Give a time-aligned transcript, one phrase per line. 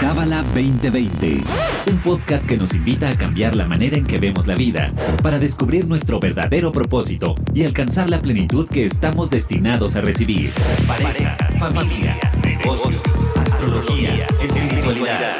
[0.00, 1.42] Cábala 2020,
[1.90, 4.92] un podcast que nos invita a cambiar la manera en que vemos la vida,
[5.22, 10.52] para descubrir nuestro verdadero propósito y alcanzar la plenitud que estamos destinados a recibir.
[10.86, 13.00] Pareja, familia, negocios,
[13.36, 15.36] astrología, espiritualidad.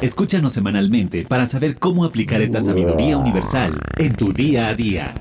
[0.00, 5.14] Escúchanos semanalmente para saber cómo aplicar esta sabiduría universal en tu día a día.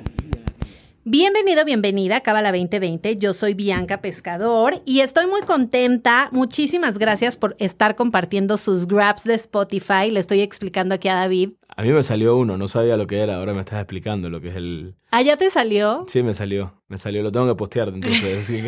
[1.14, 3.18] Bienvenido, bienvenida a Cábala 2020.
[3.18, 6.30] Yo soy Bianca Pescador y estoy muy contenta.
[6.32, 10.10] Muchísimas gracias por estar compartiendo sus grabs de Spotify.
[10.10, 11.50] Le estoy explicando aquí a David.
[11.82, 14.40] A mí me salió uno, no sabía lo que era, ahora me estás explicando lo
[14.40, 14.94] que es el...
[15.10, 16.06] ¿Ah, ya te salió?
[16.08, 18.46] Sí, me salió, me salió, lo tengo que postear entonces.
[18.46, 18.62] sí,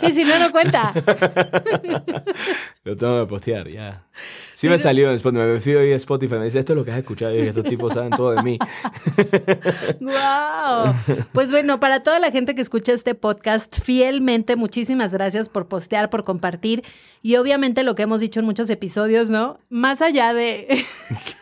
[0.00, 0.94] sí, si no, no cuenta.
[2.84, 4.06] lo tengo que postear, ya.
[4.54, 6.86] Sí, me salió en Spotify, me fui hoy a Spotify, me dice, esto es lo
[6.86, 8.58] que has escuchado y estos tipos saben todo de mí.
[10.00, 10.94] ¡Wow!
[11.32, 16.08] Pues bueno, para toda la gente que escucha este podcast, fielmente, muchísimas gracias por postear,
[16.08, 16.82] por compartir
[17.20, 19.58] y obviamente lo que hemos dicho en muchos episodios, ¿no?
[19.68, 20.82] Más allá de...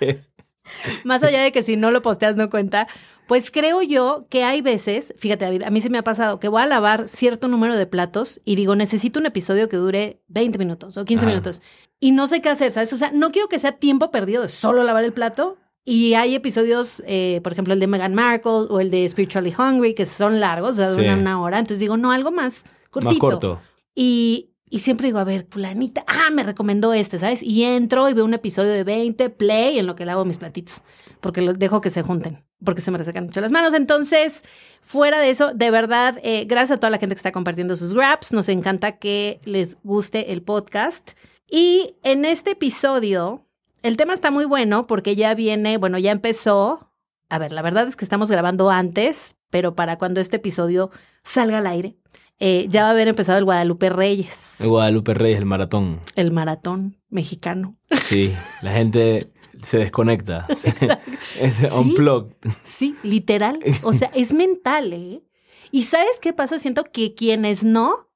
[0.01, 0.32] ¿Qué?
[1.05, 2.89] Más allá de que si no lo posteas no cuenta,
[3.27, 6.49] pues creo yo que hay veces, fíjate David, a mí se me ha pasado que
[6.49, 10.59] voy a lavar cierto número de platos y digo, necesito un episodio que dure 20
[10.59, 11.63] minutos o 15 minutos
[12.03, 12.93] y no sé qué hacer, ¿sabes?
[12.93, 15.57] O sea, no quiero que sea tiempo perdido de solo lavar el plato.
[15.85, 19.95] Y hay episodios, eh, por ejemplo, el de Meghan Markle o el de Spiritually Hungry,
[19.95, 21.61] que son largos, o sea, duran una hora.
[21.61, 23.09] Entonces digo, no, algo más cortito.
[23.13, 23.61] Más corto.
[23.95, 27.43] Y, y siempre digo, a ver, fulanita, ah, me recomendó este, ¿sabes?
[27.43, 30.83] Y entro y veo un episodio de 20, play, en lo que lavo mis platitos,
[31.21, 33.75] porque los dejo que se junten, porque se me resecan mucho las manos.
[33.75, 34.43] Entonces,
[34.81, 37.95] fuera de eso, de verdad, eh, gracias a toda la gente que está compartiendo sus
[37.95, 38.33] raps.
[38.33, 41.19] Nos encanta que les guste el podcast.
[41.47, 43.45] Y en este episodio,
[43.83, 46.91] el tema está muy bueno porque ya viene, bueno, ya empezó.
[47.29, 50.91] A ver, la verdad es que estamos grabando antes, pero para cuando este episodio
[51.25, 51.99] salga al aire,
[52.45, 54.37] eh, ya va a haber empezado el Guadalupe Reyes.
[54.59, 56.01] El Guadalupe Reyes, el maratón.
[56.17, 57.77] El maratón mexicano.
[58.01, 59.31] Sí, la gente
[59.63, 60.49] se desconecta.
[61.41, 62.35] es unplugged.
[62.65, 63.61] Sí, literal.
[63.85, 65.23] O sea, es mental, ¿eh?
[65.71, 66.59] Y ¿sabes qué pasa?
[66.59, 68.09] Siento que quienes no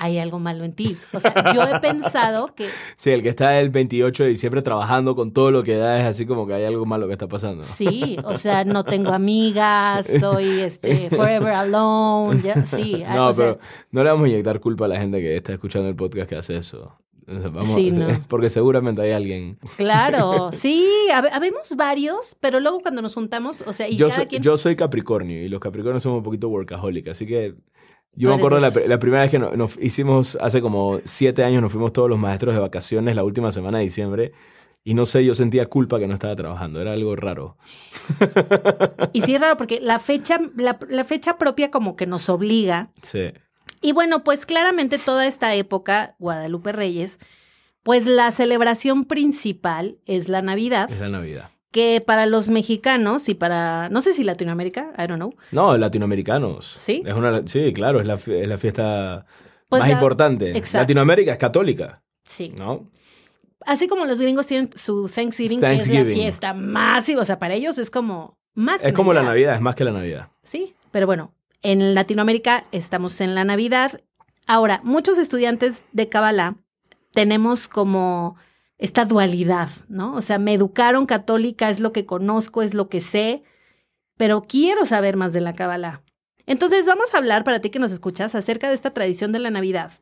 [0.00, 0.96] hay algo malo en ti.
[1.12, 2.68] O sea, yo he pensado que...
[2.96, 6.06] Sí, el que está el 28 de diciembre trabajando con todo lo que da es
[6.06, 7.62] así como que hay algo malo que está pasando.
[7.62, 13.04] Sí, o sea, no tengo amigas, soy este, forever alone, sí.
[13.14, 13.58] No, pero
[13.90, 16.36] no le vamos a inyectar culpa a la gente que está escuchando el podcast que
[16.36, 16.96] hace eso.
[17.26, 18.08] Vamos, sí, no.
[18.28, 19.58] Porque seguramente hay alguien.
[19.76, 24.42] Claro, sí, habemos varios, pero luego cuando nos juntamos, o sea, y yo, cada quien...
[24.42, 27.54] yo soy Capricornio y los Capricornios somos un poquito workaholic, así que
[28.12, 31.72] yo me acuerdo la, la, primera vez que nos, hicimos, hace como siete años, nos
[31.72, 34.32] fuimos todos los maestros de vacaciones la última semana de diciembre.
[34.82, 37.56] Y no sé, yo sentía culpa que no estaba trabajando, era algo raro.
[39.12, 42.90] Y sí es raro porque la fecha, la, la fecha propia como que nos obliga.
[43.02, 43.32] Sí.
[43.82, 47.18] Y bueno, pues claramente toda esta época, Guadalupe Reyes,
[47.82, 50.90] pues la celebración principal es la Navidad.
[50.90, 55.16] Es la Navidad que para los mexicanos y para, no sé si Latinoamérica, I don't
[55.16, 55.34] know.
[55.52, 56.66] No, latinoamericanos.
[56.78, 57.02] Sí.
[57.06, 59.26] Es una, sí, claro, es la, es la fiesta
[59.68, 60.56] pues más importante.
[60.56, 60.82] Exacto.
[60.82, 62.02] Latinoamérica es católica.
[62.24, 62.52] Sí.
[62.58, 62.88] ¿No?
[63.66, 67.54] Así como los gringos tienen su Thanksgiving, que es la fiesta masiva, o sea, para
[67.54, 70.28] ellos es como más que Es como la Navidad, es más que la Navidad.
[70.42, 74.00] Sí, pero bueno, en Latinoamérica estamos en la Navidad.
[74.46, 76.56] Ahora, muchos estudiantes de Kabbalah
[77.12, 78.36] tenemos como
[78.80, 80.14] esta dualidad, ¿no?
[80.14, 83.42] O sea, me educaron católica, es lo que conozco, es lo que sé,
[84.16, 86.02] pero quiero saber más de la Kabbalah.
[86.46, 89.50] Entonces vamos a hablar para ti que nos escuchas acerca de esta tradición de la
[89.50, 89.92] Navidad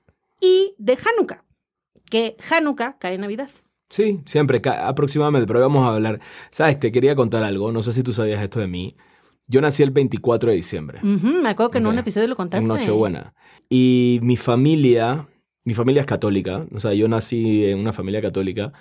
[0.40, 1.44] y de Hanukkah,
[2.08, 3.50] que Hanukkah cae en Navidad.
[3.90, 6.20] Sí, siempre, aproximadamente, pero vamos a hablar.
[6.52, 8.96] Sabes, te quería contar algo, no sé si tú sabías esto de mí.
[9.48, 11.00] Yo nací el 24 de diciembre.
[11.02, 12.62] me acuerdo que en un episodio lo contaste.
[12.62, 13.34] En Nochebuena.
[13.68, 15.26] Y mi familia
[15.68, 18.72] mi familia es católica, o sea, yo nací en una familia católica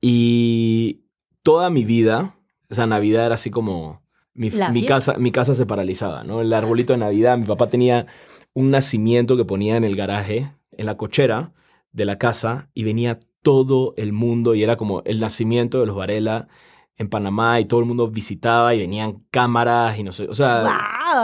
[0.00, 1.04] y
[1.44, 2.36] toda mi vida,
[2.68, 4.02] o sea, Navidad era así como
[4.34, 4.50] mi,
[4.84, 6.40] casa, mi casa se paralizaba, ¿no?
[6.40, 8.08] El arbolito de Navidad, mi papá tenía
[8.52, 11.52] un nacimiento que ponía en el garaje, en la cochera
[11.92, 15.94] de la casa y venía todo el mundo y era como el nacimiento de los
[15.94, 16.48] Varela
[16.96, 20.62] en Panamá y todo el mundo visitaba y venían cámaras y no sé, o sea,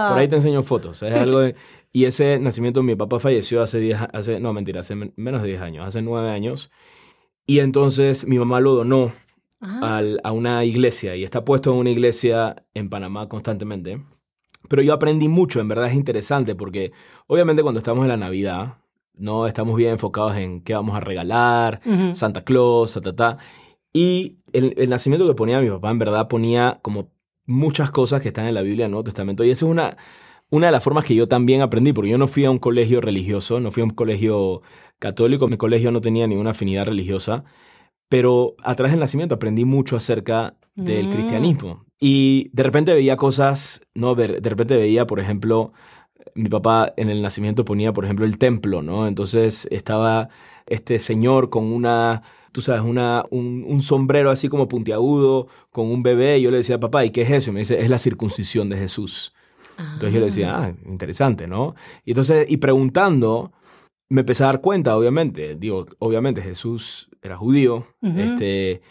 [0.08, 1.54] por ahí te enseño fotos, es algo de,
[1.92, 5.62] y ese nacimiento, mi papá falleció hace 10, hace, no mentira, hace menos de 10
[5.62, 6.70] años, hace 9 años.
[7.46, 9.12] Y entonces mi mamá lo donó
[9.60, 10.00] ah.
[10.22, 13.98] a una iglesia y está puesto en una iglesia en Panamá constantemente.
[14.68, 16.92] Pero yo aprendí mucho, en verdad es interesante porque
[17.26, 18.78] obviamente cuando estamos en la Navidad,
[19.14, 21.80] no estamos bien enfocados en qué vamos a regalar,
[22.14, 23.38] Santa Claus, ta, ta, ta.
[23.92, 27.10] Y el, el, nacimiento que ponía mi papá en verdad ponía como
[27.46, 29.44] muchas cosas que están en la Biblia, en el Nuevo Testamento.
[29.44, 29.96] Y eso es una
[30.50, 33.00] una de las formas que yo también aprendí, porque yo no fui a un colegio
[33.00, 34.62] religioso, no fui a un colegio
[34.98, 37.44] católico, mi colegio no tenía ninguna afinidad religiosa,
[38.08, 41.12] pero a través del nacimiento aprendí mucho acerca del Mm.
[41.12, 41.84] cristianismo.
[42.00, 44.14] Y de repente veía cosas, ¿no?
[44.14, 45.72] De repente veía, por ejemplo,
[46.34, 49.06] mi papá en el nacimiento ponía, por ejemplo, el templo, ¿no?
[49.06, 50.30] Entonces estaba
[50.66, 52.22] este señor con una,
[52.52, 56.58] tú sabes, una, un, un sombrero así como puntiagudo, con un bebé, y yo le
[56.58, 57.50] decía, papá, ¿y qué es eso?
[57.50, 59.34] Y me dice, es la circuncisión de Jesús.
[59.78, 61.74] Entonces yo le decía, ah, interesante, ¿no?
[62.04, 63.52] Y entonces, y preguntando,
[64.10, 68.82] me empecé a dar cuenta, obviamente, digo, obviamente Jesús era judío, este,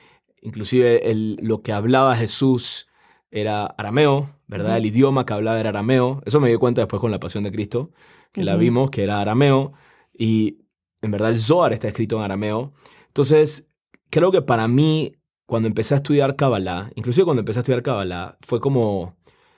[0.41, 2.87] inclusive el, lo que hablaba Jesús
[3.29, 4.77] era arameo, ¿verdad?
[4.77, 6.21] El idioma que hablaba era arameo.
[6.25, 7.91] Eso me di cuenta después con la Pasión de Cristo,
[8.31, 9.73] que la vimos, que era arameo,
[10.17, 10.57] y
[11.01, 12.73] en verdad el Zohar está escrito en arameo.
[13.09, 13.67] Entonces,
[14.09, 15.13] creo que para mí,
[15.45, 19.15] cuando empecé a estudiar Kabbalah, inclusive cuando empecé a estudiar Kabbalah, fue como,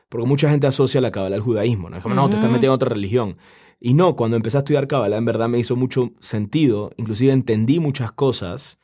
[0.09, 1.97] porque mucha gente asocia la Kabbalah al judaísmo, ¿no?
[1.97, 3.37] Es como, no, te estás metiendo en otra religión.
[3.79, 7.79] Y no, cuando empecé a estudiar Kabbalah, en verdad me hizo mucho sentido, inclusive entendí
[7.79, 8.79] muchas cosas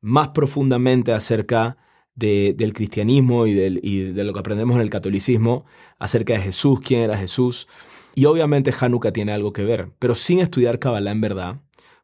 [0.00, 1.76] más profundamente acerca
[2.14, 5.64] de- del cristianismo y, del- y de lo que aprendemos en el catolicismo,
[5.98, 7.68] acerca de Jesús, quién era Jesús.
[8.14, 11.60] Y obviamente Hanukkah tiene algo que ver, pero sin estudiar Kabbalah en verdad,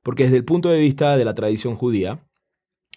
[0.06, 2.20] porque desde el punto de vista de la tradición judía,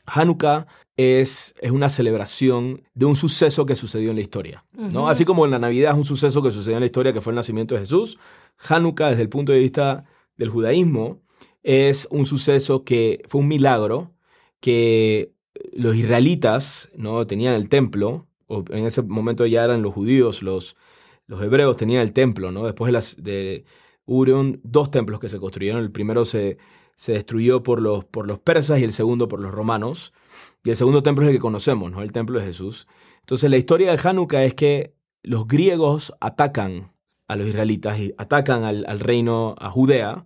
[0.06, 4.64] Hanukkah es, es una celebración de un suceso que sucedió en la historia.
[4.74, 5.10] ¿no?
[5.10, 7.32] Así como en la Navidad es un suceso que sucedió en la historia, que fue
[7.32, 8.20] el nacimiento de Jesús,
[8.60, 10.06] Hanukkah desde el punto de vista
[10.38, 11.20] del judaísmo
[11.64, 14.14] es un suceso que fue un milagro
[14.60, 15.34] que
[15.74, 17.26] los israelitas ¿no?
[17.26, 20.76] tenían el templo, o en ese momento ya eran los judíos, los,
[21.26, 22.66] los hebreos tenían el templo, ¿no?
[22.66, 23.66] Después de, las, de
[24.06, 26.60] hubieron dos templos que se construyeron, el primero se,
[27.00, 30.12] se destruyó por los, por los persas y el segundo por los romanos,
[30.66, 32.02] y el segundo templo es el que conocemos, ¿no?
[32.02, 32.88] El templo de Jesús.
[33.22, 34.94] Entonces la historia de Hanukkah es que
[35.24, 36.92] los griegos atacan
[37.30, 40.26] a los israelitas y atacan al, al reino, a Judea,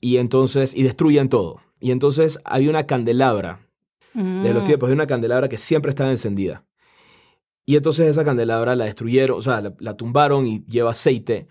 [0.00, 1.60] y entonces, y destruyen todo.
[1.78, 3.60] Y entonces había una candelabra
[4.14, 4.66] de los Mm.
[4.66, 6.64] tiempos, hay una candelabra que siempre estaba encendida.
[7.66, 11.48] Y entonces esa candelabra la destruyeron, o sea, la, la tumbaron y lleva aceite.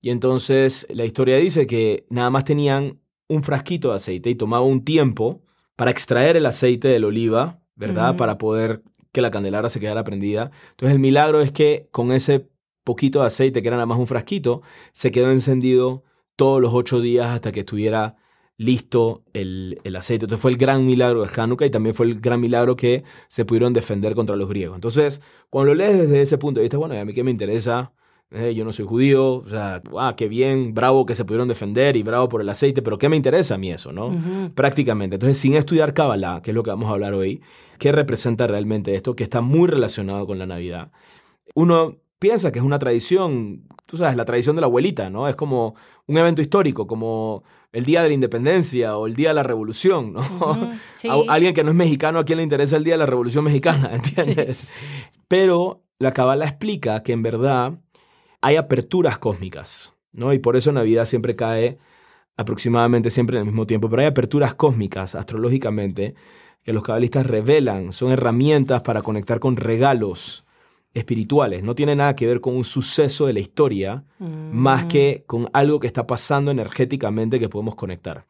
[0.00, 4.64] Y entonces la historia dice que nada más tenían un frasquito de aceite y tomaba
[4.64, 5.42] un tiempo
[5.76, 8.16] para extraer el aceite del oliva, ¿verdad?
[8.16, 8.82] Para poder
[9.12, 10.50] que la candelabra se quedara prendida.
[10.70, 12.48] Entonces el milagro es que con ese
[12.84, 14.62] poquito de aceite, que era nada más un frasquito,
[14.92, 16.04] se quedó encendido
[16.36, 18.16] todos los ocho días hasta que estuviera
[18.56, 20.26] listo el, el aceite.
[20.26, 23.44] Entonces fue el gran milagro de Hanukkah y también fue el gran milagro que se
[23.44, 24.76] pudieron defender contra los griegos.
[24.76, 27.30] Entonces, cuando lo lees desde ese punto de vista, bueno, ¿y a mí qué me
[27.30, 27.92] interesa?
[28.36, 31.96] Eh, yo no soy judío, o sea, ah, qué bien, bravo que se pudieron defender
[31.96, 34.10] y bravo por el aceite, pero ¿qué me interesa a mí eso, no?
[34.56, 35.14] Prácticamente.
[35.14, 37.40] Entonces, sin estudiar Kabbalah, que es lo que vamos a hablar hoy,
[37.78, 39.14] ¿qué representa realmente esto?
[39.14, 40.90] Que está muy relacionado con la Navidad.
[41.54, 45.28] Uno piensa que es una tradición, tú sabes, la tradición de la abuelita, ¿no?
[45.28, 45.76] Es como
[46.06, 50.12] un evento histórico, como el Día de la Independencia o el Día de la Revolución,
[50.12, 50.20] ¿no?
[50.20, 50.68] Ujú.
[50.96, 51.08] Sí.
[51.08, 53.44] A alguien que no es mexicano, ¿a quién le interesa el Día de la Revolución
[53.44, 53.90] Mexicana?
[53.94, 54.66] ¿Entiendes?
[55.28, 57.78] Pero la Kabbalah explica que en verdad
[58.44, 60.34] hay aperturas cósmicas, ¿no?
[60.34, 61.78] Y por eso Navidad siempre cae
[62.36, 66.14] aproximadamente siempre en el mismo tiempo, pero hay aperturas cósmicas astrológicamente
[66.62, 70.44] que los cabalistas revelan, son herramientas para conectar con regalos
[70.92, 74.88] espirituales, no tiene nada que ver con un suceso de la historia, más Mm.
[74.88, 78.26] que con algo que está pasando energéticamente que podemos conectar.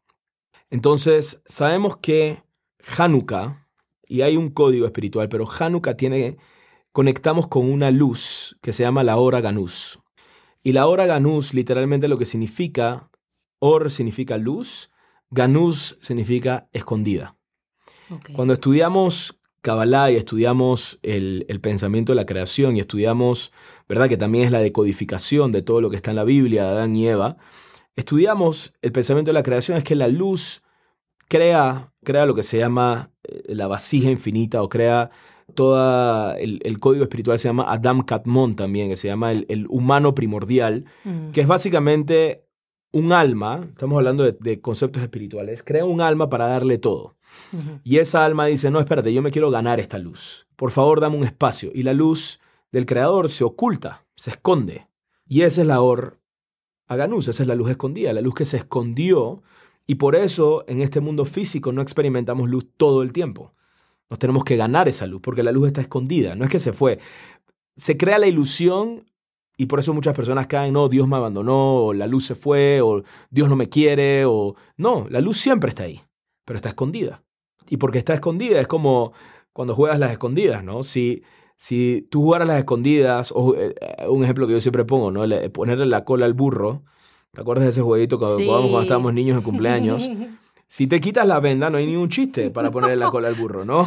[0.71, 2.43] Entonces, sabemos que
[2.97, 3.67] Hanukkah,
[4.07, 6.37] y hay un código espiritual, pero Hanukkah tiene,
[6.93, 10.01] conectamos con una luz que se llama la hora Ganús.
[10.65, 13.11] Y la hora Ganús literalmente lo que significa,
[13.61, 14.91] Or significa luz,
[15.31, 17.37] Ganús significa escondida.
[18.35, 23.53] Cuando estudiamos Kabbalah y estudiamos el, el pensamiento de la creación y estudiamos,
[23.89, 24.09] ¿verdad?
[24.09, 26.97] Que también es la decodificación de todo lo que está en la Biblia de Adán
[26.97, 27.37] y Eva,
[27.97, 30.63] estudiamos el pensamiento de la creación, es que la luz
[31.29, 35.11] crea, crea lo que se llama eh, la vasija infinita o crea
[35.55, 39.67] todo el, el código espiritual, se llama Adam Katmon también, que se llama el, el
[39.69, 41.29] humano primordial, Mm.
[41.29, 42.45] que es básicamente
[42.93, 47.17] un alma, estamos hablando de, de conceptos espirituales, crea un alma para darle todo.
[47.83, 50.47] Y esa alma dice, no, espérate, yo me quiero ganar esta luz.
[50.55, 51.73] Por favor, dame un espacio.
[51.75, 52.39] Y la luz
[52.71, 54.87] del creador se oculta, se esconde.
[55.27, 56.21] Y esa es la Or
[56.87, 59.43] Aganús, esa es la luz escondida, la luz que se escondió.
[59.87, 63.53] Y por eso en este mundo físico no experimentamos luz todo el tiempo.
[64.11, 66.73] Nos tenemos que ganar esa luz, porque la luz está escondida, no es que se
[66.73, 66.99] fue.
[67.77, 69.05] Se crea la ilusión
[69.57, 72.81] y por eso muchas personas caen, no, Dios me abandonó, o la luz se fue,
[72.81, 74.57] o Dios no me quiere, o...
[74.77, 76.03] No, la luz siempre está ahí,
[76.45, 77.23] pero está escondida.
[77.69, 79.13] Y porque está escondida es como
[79.53, 80.83] cuando juegas las escondidas, ¿no?
[80.83, 81.23] Si,
[81.57, 83.75] si tú jugaras las escondidas, o eh,
[84.09, 85.23] un ejemplo que yo siempre pongo, ¿no?
[85.53, 86.83] ponerle la cola al burro.
[87.33, 90.11] ¿Te acuerdas de ese jueguito que jugábamos cuando estábamos niños en cumpleaños?
[90.75, 93.65] Si te quitas la venda, no hay ningún chiste para ponerle la cola al burro,
[93.65, 93.87] ¿no?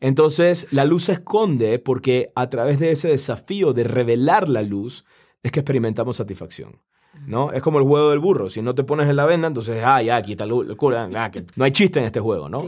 [0.00, 5.04] Entonces, la luz se esconde porque a través de ese desafío de revelar la luz
[5.42, 6.80] es que experimentamos satisfacción.
[7.26, 7.52] ¿no?
[7.52, 8.48] Es como el juego del burro.
[8.48, 10.46] Si no te pones en la venda, entonces, ah, ya, quita
[10.78, 10.98] culo.
[11.14, 12.62] Ah, que no hay chiste en este juego, ¿no?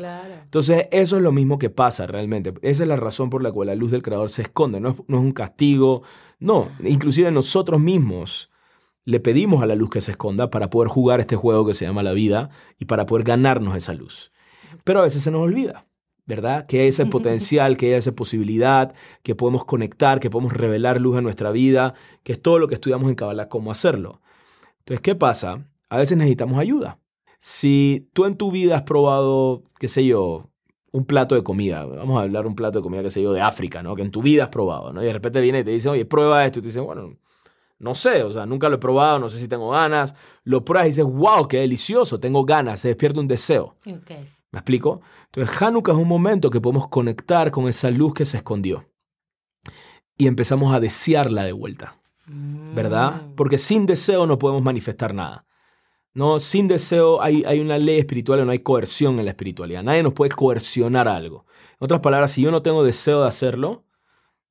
[0.44, 2.52] Entonces, eso es lo mismo que pasa realmente.
[2.60, 4.78] Esa es la razón por la cual la luz del creador se esconde.
[4.78, 6.02] No es, no es un castigo.
[6.38, 8.50] No, inclusive nosotros mismos
[9.08, 11.86] le pedimos a la luz que se esconda para poder jugar este juego que se
[11.86, 14.32] llama la vida y para poder ganarnos esa luz.
[14.84, 15.86] Pero a veces se nos olvida.
[16.26, 16.66] ¿verdad?
[16.66, 21.16] Que hay ese potencial, que hay esa posibilidad, que podemos conectar, que podemos revelar luz
[21.16, 24.20] en nuestra vida, que es todo lo que estudiamos en Kabbalah, cómo hacerlo.
[24.80, 25.66] Entonces, ¿qué pasa?
[25.88, 26.98] A veces necesitamos ayuda.
[27.38, 30.50] Si tú en tu vida has probado, qué sé yo,
[30.92, 33.40] un plato de comida, vamos a hablar un plato de comida, qué sé yo, de
[33.40, 33.96] África, ¿no?
[33.96, 35.02] Que en tu vida has probado, ¿no?
[35.02, 37.16] Y de repente viene y te dice, oye, prueba esto, y tú dices, bueno,
[37.78, 40.14] no sé, o sea, nunca lo he probado, no sé si tengo ganas.
[40.44, 43.76] Lo pruebas y dices, wow, qué delicioso, tengo ganas, se despierta un deseo.
[43.80, 44.26] Okay.
[44.50, 45.00] ¿Me explico?
[45.26, 48.86] Entonces, Hanukkah es un momento que podemos conectar con esa luz que se escondió.
[50.16, 51.96] Y empezamos a desearla de vuelta.
[52.26, 53.22] ¿Verdad?
[53.22, 53.34] Mm.
[53.36, 55.46] Porque sin deseo no podemos manifestar nada.
[56.12, 59.82] No, sin deseo hay, hay una ley espiritual, no hay coerción en la espiritualidad.
[59.82, 61.46] Nadie nos puede coercionar algo.
[61.72, 63.84] En otras palabras, si yo no tengo deseo de hacerlo,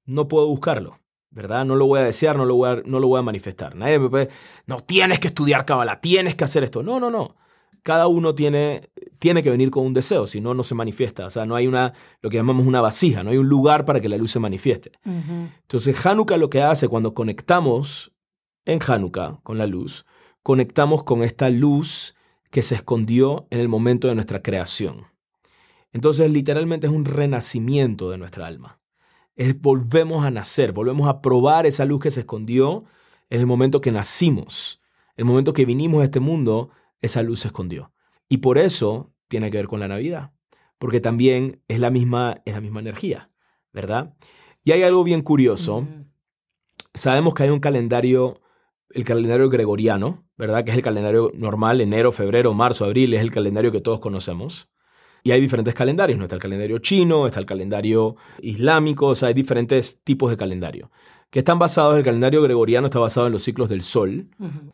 [0.05, 0.99] no puedo buscarlo.
[1.31, 1.65] ¿Verdad?
[1.65, 3.75] No lo voy a desear, no lo voy a, no lo voy a manifestar.
[3.75, 4.29] Nadie me puede,
[4.65, 6.83] no, tienes que estudiar Kabbalah, tienes que hacer esto.
[6.83, 7.35] No, no, no
[7.87, 8.81] cada uno tiene,
[9.17, 11.25] tiene que venir con un deseo, si no, no se manifiesta.
[11.25, 14.01] O sea, no hay una, lo que llamamos una vasija, no hay un lugar para
[14.01, 14.91] que la luz se manifieste.
[15.05, 18.11] Entonces, Hanukkah lo que hace cuando conectamos
[18.65, 20.05] en Hanukkah con la luz,
[20.43, 22.13] conectamos con esta luz
[22.51, 25.07] que se escondió en el momento de nuestra creación.
[25.93, 28.81] Entonces, literalmente es un renacimiento de nuestra alma.
[29.37, 32.83] Es, volvemos a nacer, volvemos a probar esa luz que se escondió
[33.29, 34.81] en el momento que nacimos,
[35.15, 36.69] el momento que vinimos a este mundo
[37.01, 37.93] esa luz se escondió.
[38.29, 40.31] Y por eso tiene que ver con la Navidad,
[40.77, 43.31] porque también es la misma, es la misma energía,
[43.73, 44.15] ¿verdad?
[44.63, 45.87] Y hay algo bien curioso.
[46.93, 48.41] Sabemos que hay un calendario,
[48.89, 50.63] el calendario gregoriano, ¿verdad?
[50.63, 54.69] Que es el calendario normal, enero, febrero, marzo, abril, es el calendario que todos conocemos.
[55.27, 56.23] Y hay diferentes calendarios, ¿no?
[56.23, 60.89] Está el calendario chino, está el calendario islámico, o sea, hay diferentes tipos de calendario
[61.29, 64.29] que están basados, el calendario gregoriano está basado en los ciclos del Sol.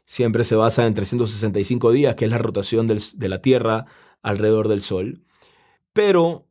[0.06, 3.88] Siempre se basa en 365 días, que es la rotación de la Tierra
[4.22, 5.24] alrededor del Sol.
[5.92, 6.46] Pero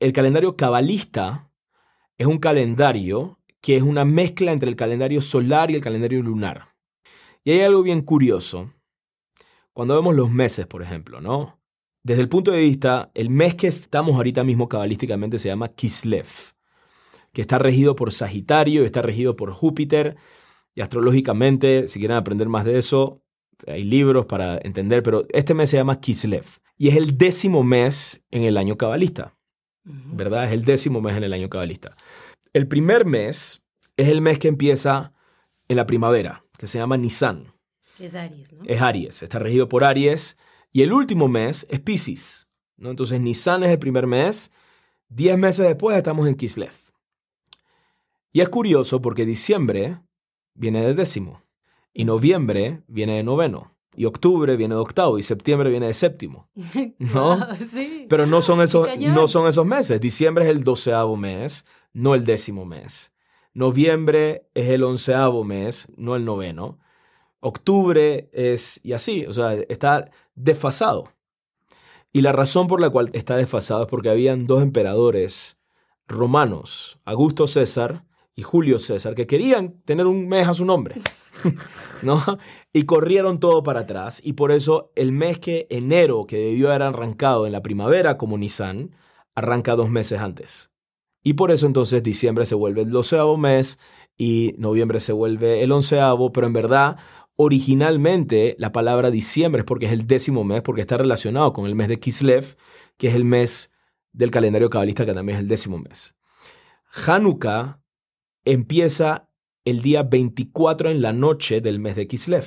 [0.00, 1.50] el calendario cabalista
[2.18, 6.74] es un calendario que es una mezcla entre el calendario solar y el calendario lunar.
[7.42, 8.70] Y hay algo bien curioso.
[9.72, 11.55] Cuando vemos los meses, por ejemplo, ¿no?
[12.06, 16.26] Desde el punto de vista, el mes que estamos ahorita mismo cabalísticamente se llama Kislev
[17.32, 20.16] que está regido por Sagitario, está regido por Júpiter.
[20.74, 23.22] Y astrológicamente, si quieren aprender más de eso,
[23.66, 26.46] hay libros para entender, pero este mes se llama Kislev.
[26.78, 29.36] Y es el décimo mes en el año cabalista.
[29.84, 30.44] ¿Verdad?
[30.44, 31.90] Es el décimo mes en el año cabalista.
[32.52, 33.62] El primer mes
[33.96, 35.12] es el mes que empieza
[35.68, 37.52] en la primavera, que se llama Nisan.
[37.98, 38.62] Es Aries, ¿no?
[38.64, 40.38] Es Aries, está regido por Aries.
[40.76, 42.50] Y el último mes es Pisces.
[42.76, 42.90] ¿no?
[42.90, 44.52] Entonces Nisan es el primer mes.
[45.08, 46.74] Diez meses después estamos en Kislev.
[48.30, 50.02] Y es curioso porque diciembre
[50.52, 51.40] viene de décimo,
[51.94, 56.50] y noviembre viene de noveno, y octubre viene de octavo, y septiembre viene de séptimo.
[56.98, 57.38] ¿No?
[58.10, 59.98] Pero no son, esos, no son esos meses.
[59.98, 61.64] Diciembre es el doceavo mes,
[61.94, 63.14] no el décimo mes.
[63.54, 66.78] Noviembre es el onceavo mes, no el noveno.
[67.40, 71.12] Octubre es, y así, o sea, está desfasado.
[72.12, 75.58] Y la razón por la cual está desfasado es porque habían dos emperadores
[76.06, 81.00] romanos, Augusto César y Julio César, que querían tener un mes a su nombre,
[82.02, 82.22] ¿no?
[82.72, 84.20] Y corrieron todo para atrás.
[84.24, 88.38] Y por eso el mes que enero, que debió haber arrancado en la primavera como
[88.38, 88.94] Nisan,
[89.34, 90.70] arranca dos meses antes.
[91.22, 93.78] Y por eso entonces diciembre se vuelve el doceavo mes
[94.16, 96.96] y noviembre se vuelve el onceavo, pero en verdad
[97.36, 101.74] originalmente la palabra diciembre es porque es el décimo mes, porque está relacionado con el
[101.74, 102.56] mes de Kislev,
[102.96, 103.72] que es el mes
[104.12, 106.16] del calendario cabalista que también es el décimo mes.
[107.06, 107.80] Hanukkah
[108.44, 109.28] empieza
[109.64, 112.46] el día 24 en la noche del mes de Kislev,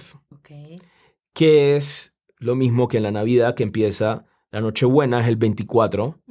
[1.33, 6.21] que es lo mismo que en la Navidad, que empieza la Nochebuena, es el 24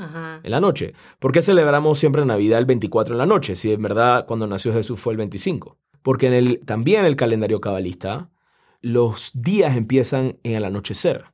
[0.43, 0.95] en la noche.
[1.21, 4.73] ¿Por qué celebramos siempre Navidad el 24 en la noche, si en verdad cuando nació
[4.73, 5.79] Jesús fue el 25?
[6.03, 8.31] Porque en el, también en el calendario cabalista,
[8.81, 11.25] los días empiezan en el anochecer.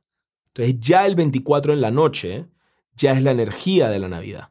[0.47, 2.47] Entonces ya el 24 en la noche
[2.95, 4.49] ya es la energía de la Navidad.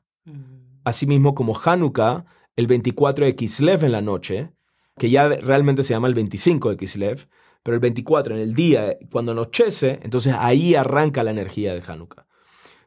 [0.84, 2.24] Asimismo como Hanukkah
[2.56, 4.52] el 24 de Kislev en la noche,
[4.98, 7.26] que ya realmente se llama el 25 de Kislev,
[7.62, 12.26] pero el 24 en el día, cuando anochece, entonces ahí arranca la energía de Hanukkah.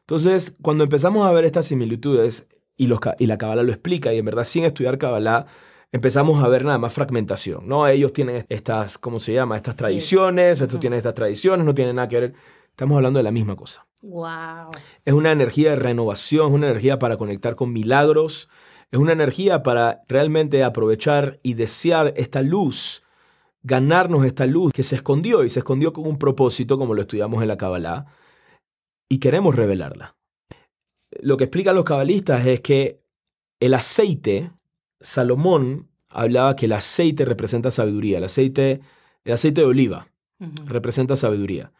[0.00, 4.18] Entonces, cuando empezamos a ver estas similitudes, y, los, y la Kabbalah lo explica, y
[4.18, 5.46] en verdad sin estudiar Kabbalah,
[5.92, 7.86] empezamos a ver nada más fragmentación, ¿no?
[7.86, 9.56] Ellos tienen estas, ¿cómo se llama?
[9.56, 12.34] Estas tradiciones, estos tienen estas tradiciones, no tienen nada que ver.
[12.70, 13.86] Estamos hablando de la misma cosa.
[14.02, 14.70] Wow.
[15.04, 18.48] Es una energía de renovación, es una energía para conectar con milagros,
[18.90, 23.02] es una energía para realmente aprovechar y desear esta luz,
[23.62, 27.42] ganarnos esta luz que se escondió y se escondió con un propósito, como lo estudiamos
[27.42, 28.06] en la Kabbalah,
[29.08, 30.16] y queremos revelarla.
[31.20, 33.02] Lo que explican los cabalistas es que
[33.60, 34.52] el aceite,
[35.00, 38.80] Salomón hablaba que el aceite representa sabiduría, el aceite,
[39.24, 40.08] el aceite de oliva
[40.66, 41.72] representa sabiduría.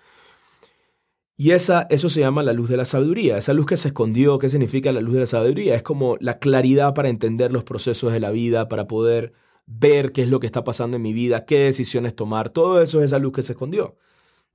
[1.40, 3.38] Y esa, eso se llama la luz de la sabiduría.
[3.38, 5.76] Esa luz que se escondió, ¿qué significa la luz de la sabiduría?
[5.76, 9.32] Es como la claridad para entender los procesos de la vida, para poder
[9.64, 12.48] ver qué es lo que está pasando en mi vida, qué decisiones tomar.
[12.48, 13.96] Todo eso es esa luz que se escondió.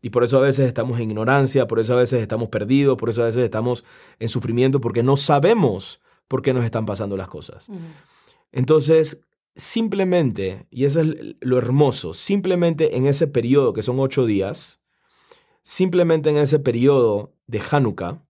[0.02, 3.10] Y por eso a veces estamos en ignorancia, por eso a veces estamos perdidos, por
[3.10, 3.86] eso a veces estamos
[4.20, 7.70] en sufrimiento, porque no sabemos por qué nos están pasando las cosas.
[8.54, 11.08] Entonces, simplemente, y eso es
[11.42, 14.84] lo hermoso, simplemente en ese periodo que son ocho días,
[15.64, 18.22] Simplemente en ese periodo de Hanukkah,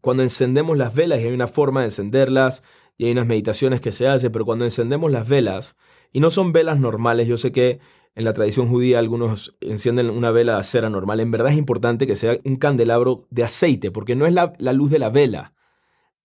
[0.00, 2.62] cuando encendemos las velas, y hay una forma de encenderlas,
[2.96, 5.76] y hay unas meditaciones que se hacen, pero cuando encendemos las velas,
[6.12, 7.80] y no son velas normales, yo sé que
[8.14, 12.06] en la tradición judía algunos encienden una vela de acera normal, en verdad es importante
[12.06, 15.54] que sea un candelabro de aceite, porque no es la, luz de la vela,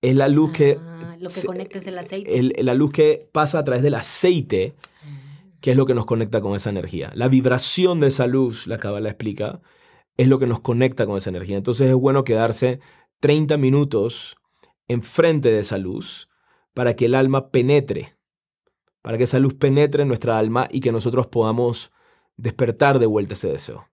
[0.04, 0.78] es la luz que...
[0.80, 2.64] Ah, lo que conecta es el aceite.
[2.64, 4.76] la luz que pasa a través del aceite,
[5.62, 7.12] que es lo que nos conecta con esa energía.
[7.16, 9.62] La vibración de esa luz, la Kabbalah explica,
[10.18, 11.56] es lo que nos conecta con esa energía.
[11.56, 12.82] Entonces es bueno quedarse
[13.22, 14.36] 30 minutos
[14.90, 16.28] enfrente de esa luz
[16.74, 18.18] para que el alma penetre,
[19.02, 21.94] para que esa luz penetre en nuestra alma y que nosotros podamos
[22.36, 23.88] despertar de vuelta ese deseo.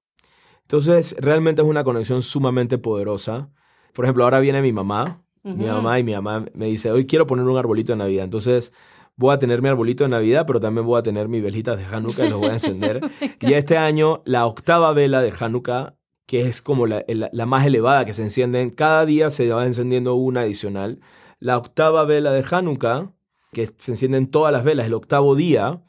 [0.63, 3.53] Entonces realmente es una conexión sumamente poderosa.
[3.93, 7.27] Por ejemplo, ahora viene mi mamá, mi mamá y mi mamá me dice, hoy quiero
[7.27, 8.25] poner un arbolito de Navidad.
[8.25, 8.73] Entonces
[9.17, 11.85] voy a tener mi arbolito de Navidad, pero también voy a tener mis velitas de
[11.85, 13.01] Hanukkah y los voy a encender.
[13.41, 15.97] y este año, la octava vela de Hanukkah
[16.31, 17.05] que es como la,
[17.45, 18.71] más elevada que se encienden.
[18.71, 21.01] Cada día se va encendiendo una adicional.
[21.41, 23.13] La octava vela de Hanukkah,
[23.51, 25.83] que se encienden todas las velas el octavo día,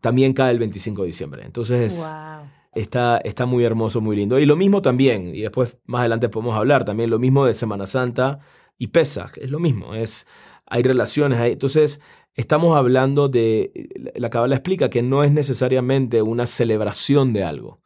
[0.00, 1.42] también cae el 25 de diciembre.
[1.44, 2.04] Entonces
[2.74, 4.40] está, está muy hermoso, muy lindo.
[4.40, 7.86] Y lo mismo también, y después más adelante podemos hablar también, lo mismo de Semana
[7.86, 8.40] Santa
[8.80, 10.26] y Pesach, es lo mismo, es,
[10.66, 11.52] hay relaciones ahí.
[11.52, 12.00] Entonces
[12.34, 17.80] estamos hablando de, la Kabbalah explica que no es necesariamente una celebración de algo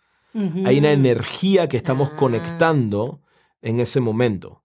[0.64, 2.16] hay una energía que estamos ah.
[2.16, 3.20] conectando
[3.62, 4.62] en ese momento.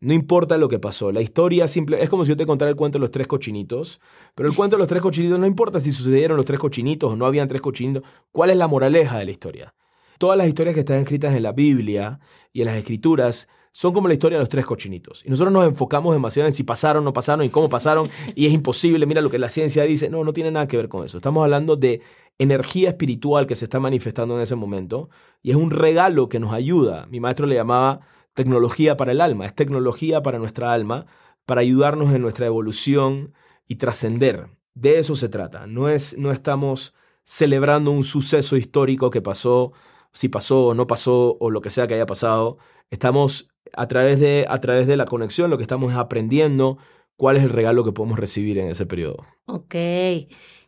[0.00, 2.76] No importa lo que pasó, la historia simple es como si yo te contara el
[2.76, 4.00] cuento de los tres cochinitos,
[4.34, 7.16] pero el cuento de los tres cochinitos no importa si sucedieron los tres cochinitos o
[7.16, 9.74] no habían tres cochinitos, ¿cuál es la moraleja de la historia?
[10.18, 12.18] Todas las historias que están escritas en la Biblia
[12.50, 15.24] y en las escrituras son como la historia de los tres cochinitos.
[15.24, 18.46] Y nosotros nos enfocamos demasiado en si pasaron o no pasaron y cómo pasaron y
[18.46, 20.10] es imposible, mira lo que la ciencia dice.
[20.10, 21.18] No, no tiene nada que ver con eso.
[21.18, 22.02] Estamos hablando de
[22.38, 25.10] energía espiritual que se está manifestando en ese momento
[25.42, 27.06] y es un regalo que nos ayuda.
[27.10, 28.00] Mi maestro le llamaba
[28.34, 31.06] tecnología para el alma, es tecnología para nuestra alma,
[31.44, 33.34] para ayudarnos en nuestra evolución
[33.66, 34.48] y trascender.
[34.74, 35.66] De eso se trata.
[35.66, 39.72] No, es, no estamos celebrando un suceso histórico que pasó,
[40.12, 42.58] si pasó o no pasó o lo que sea que haya pasado.
[42.90, 46.78] Estamos a través de, a través de la conexión, lo que estamos aprendiendo
[47.16, 49.26] cuál es el regalo que podemos recibir en ese periodo.
[49.44, 49.74] Ok.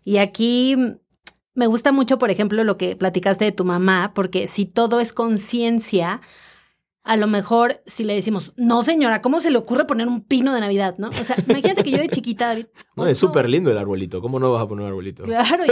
[0.05, 0.77] Y aquí
[1.55, 5.15] me gusta mucho, por ejemplo, lo que platicaste de tu mamá, porque si todo es
[5.15, 6.21] conciencia,
[7.05, 10.55] a lo mejor si le decimos, no señora, ¿cómo se le ocurre poner un pino
[10.55, 10.95] de Navidad?
[10.99, 11.09] ¿No?
[11.09, 12.67] O sea, imagínate que yo de chiquita, David.
[12.97, 14.21] No, es súper lindo el arbolito.
[14.21, 15.23] ¿Cómo no vas a poner un arbolito?
[15.25, 15.65] Claro,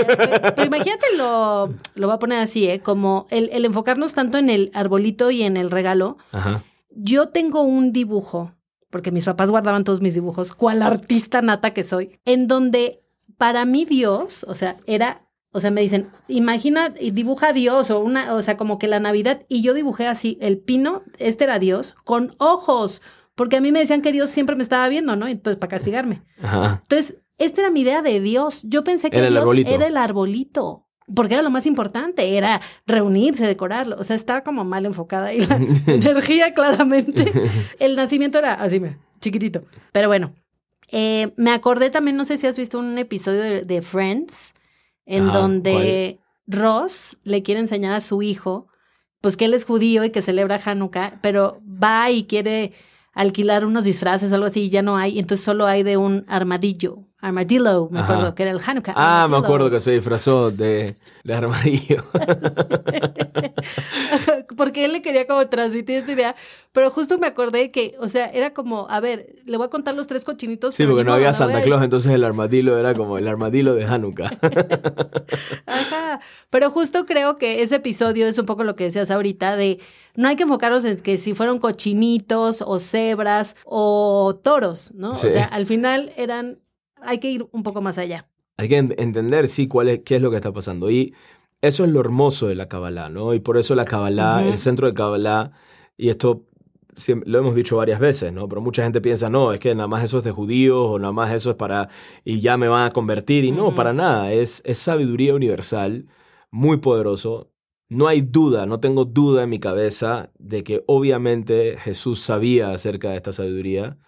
[0.56, 2.80] pero, imagínate lo, lo voy a poner así, ¿eh?
[2.80, 6.16] Como el, el, enfocarnos tanto en el arbolito y en el regalo.
[6.32, 6.64] Ajá.
[6.90, 8.54] Yo tengo un dibujo,
[8.90, 13.02] porque mis papás guardaban todos mis dibujos, cual artista nata que soy, en donde
[13.38, 17.98] para mí Dios, o sea, era o sea, me dicen, imagina y dibuja Dios o
[18.00, 21.58] una, o sea, como que la Navidad y yo dibujé así, el pino, este era
[21.58, 23.02] Dios, con ojos,
[23.34, 25.26] porque a mí me decían que Dios siempre me estaba viendo, ¿no?
[25.26, 26.22] Entonces, para castigarme.
[26.82, 28.62] Entonces, esta era mi idea de Dios.
[28.64, 33.96] Yo pensé que Dios era el arbolito, porque era lo más importante, era reunirse, decorarlo.
[33.98, 37.32] O sea, estaba como mal enfocada y la energía claramente.
[37.78, 38.80] El nacimiento era así,
[39.20, 39.64] chiquitito.
[39.92, 40.34] Pero bueno,
[40.88, 44.54] eh, me acordé también, no sé si has visto un episodio de Friends
[45.06, 48.68] en donde Ross le quiere enseñar a su hijo,
[49.20, 52.72] pues que él es judío y que celebra Hanukkah, pero va y quiere
[53.12, 56.24] alquilar unos disfraces o algo así y ya no hay, entonces solo hay de un
[56.28, 57.09] armadillo.
[57.20, 58.12] Armadillo, me Ajá.
[58.12, 58.94] acuerdo que era el Hanukkah.
[58.96, 62.02] Ah, me acuerdo que se disfrazó de, de armadillo.
[64.56, 66.36] Porque él le quería como transmitir esta idea,
[66.72, 69.94] pero justo me acordé que, o sea, era como, a ver, le voy a contar
[69.94, 70.74] los tres cochinitos.
[70.74, 74.30] Sí, porque no había Santa Claus, entonces el armadillo era como el armadillo de Hanukkah.
[75.66, 79.80] Ajá, pero justo creo que ese episodio es un poco lo que decías ahorita de
[80.16, 85.14] no hay que enfocarnos en que si fueron cochinitos o cebras o toros, ¿no?
[85.16, 85.26] Sí.
[85.26, 86.58] O sea, al final eran,
[87.02, 88.28] hay que ir un poco más allá.
[88.56, 90.90] Hay que en- entender, sí, cuál es, qué es lo que está pasando.
[90.90, 91.14] Y
[91.62, 93.34] eso es lo hermoso de la Kabbalah, ¿no?
[93.34, 94.48] Y por eso la Kabbalah, Ujú.
[94.50, 95.52] el centro de Kabbalah,
[95.96, 96.44] y esto
[97.24, 98.48] lo hemos dicho varias veces, ¿no?
[98.48, 101.12] Pero mucha gente piensa, no, es que nada más eso es de judíos o nada
[101.12, 101.88] más eso es para,
[102.24, 103.44] y ya me van a convertir.
[103.44, 103.74] Y no, Ujú.
[103.74, 106.06] para nada, es, es sabiduría universal,
[106.50, 107.50] muy poderoso.
[107.88, 113.10] No hay duda, no tengo duda en mi cabeza de que obviamente Jesús sabía acerca
[113.10, 113.98] de esta sabiduría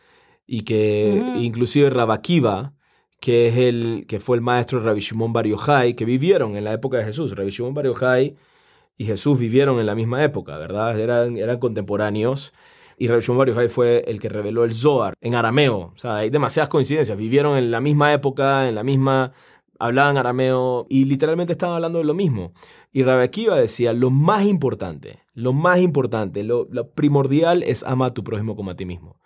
[0.46, 1.38] y que Ujú.
[1.40, 2.74] inclusive Rabakiva,
[3.22, 6.72] que es el que fue el maestro Rabbi Shimon Bar Yochai, que vivieron en la
[6.72, 7.36] época de Jesús.
[7.36, 8.34] Rabbi Shimon Bar Yochai
[8.98, 10.98] y Jesús vivieron en la misma época, ¿verdad?
[10.98, 12.52] Eran, eran contemporáneos.
[12.98, 15.92] Y Rabbi Shimon Bar Yochai fue el que reveló el Zohar en arameo.
[15.94, 17.16] O sea, hay demasiadas coincidencias.
[17.16, 19.32] Vivieron en la misma época, en la misma...
[19.78, 22.52] Hablaban arameo y literalmente estaban hablando de lo mismo.
[22.92, 28.10] Y Rabbi Akiva decía, lo más importante, lo más importante, lo, primordial es ama a
[28.10, 29.18] tu prójimo como a ti mismo.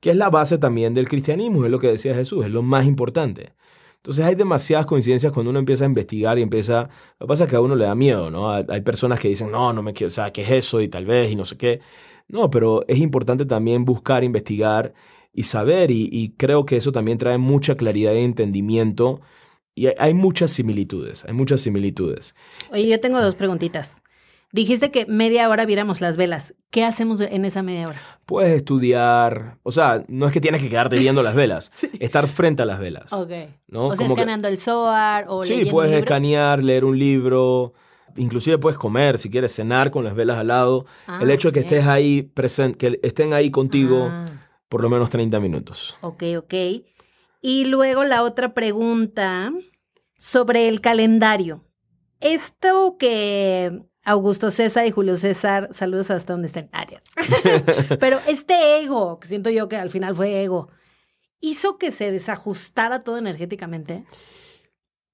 [0.00, 2.86] Que es la base también del cristianismo, es lo que decía Jesús, es lo más
[2.86, 3.54] importante.
[3.96, 6.90] Entonces hay demasiadas coincidencias cuando uno empieza a investigar y empieza...
[7.18, 8.50] Lo que pasa es que a uno le da miedo, ¿no?
[8.50, 10.82] Hay personas que dicen, no, no me quiero, o sea, ¿qué es eso?
[10.82, 11.80] Y tal vez, y no sé qué.
[12.28, 14.92] No, pero es importante también buscar, investigar
[15.32, 19.22] y saber, y, creo que eso también trae mucha claridad y entendimiento.
[19.74, 22.36] Y hay, hay muchas similitudes, hay muchas similitudes.
[22.70, 24.03] Oye, yo tengo dos preguntitas.
[24.54, 26.54] Dijiste que media hora viéramos las velas.
[26.70, 28.00] ¿Qué hacemos en esa media hora?
[28.24, 32.62] Puedes estudiar, o sea, no es que tienes que quedarte viendo las velas, estar frente
[32.62, 33.12] a las velas.
[33.12, 33.32] Ok.
[33.66, 33.88] ¿no?
[33.88, 36.04] O sea, Como que- escaneando el SOAR o Sí, leyendo puedes un libro.
[36.04, 37.72] escanear, leer un libro,
[38.16, 40.86] inclusive puedes comer, si quieres cenar con las velas al lado.
[41.08, 44.26] Ah, el hecho de que estés ahí presente, que estén ahí contigo Ah,
[44.68, 45.96] por lo menos 30 minutos.
[46.00, 46.54] ok, ok.
[47.42, 49.52] Y luego la otra pregunta
[50.16, 51.64] sobre el calendario.
[52.20, 56.68] Esto que Augusto César y Julio César, saludos hasta donde estén.
[56.72, 56.86] Ah.
[58.00, 60.68] Pero este ego, que siento yo que al final fue ego,
[61.40, 64.04] hizo que se desajustara todo energéticamente.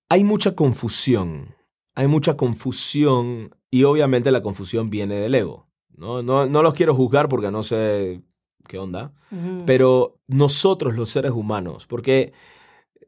[0.09, 1.55] Hay mucha confusión,
[1.95, 5.69] hay mucha confusión y obviamente la confusión viene del ego.
[5.97, 8.23] No, no, no los quiero juzgar porque no sé
[8.67, 9.13] qué onda,
[9.67, 12.33] pero nosotros los seres humanos, porque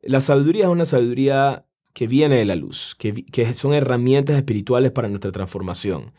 [0.03, 4.93] la sabiduría es una sabiduría que viene de la luz, que, que son herramientas espirituales
[4.93, 6.13] para nuestra transformación.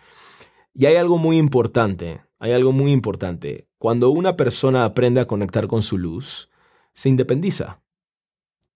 [0.73, 3.67] Y hay algo muy importante, hay algo muy importante.
[3.77, 6.49] Cuando una persona aprende a conectar con su luz,
[6.93, 7.81] se independiza.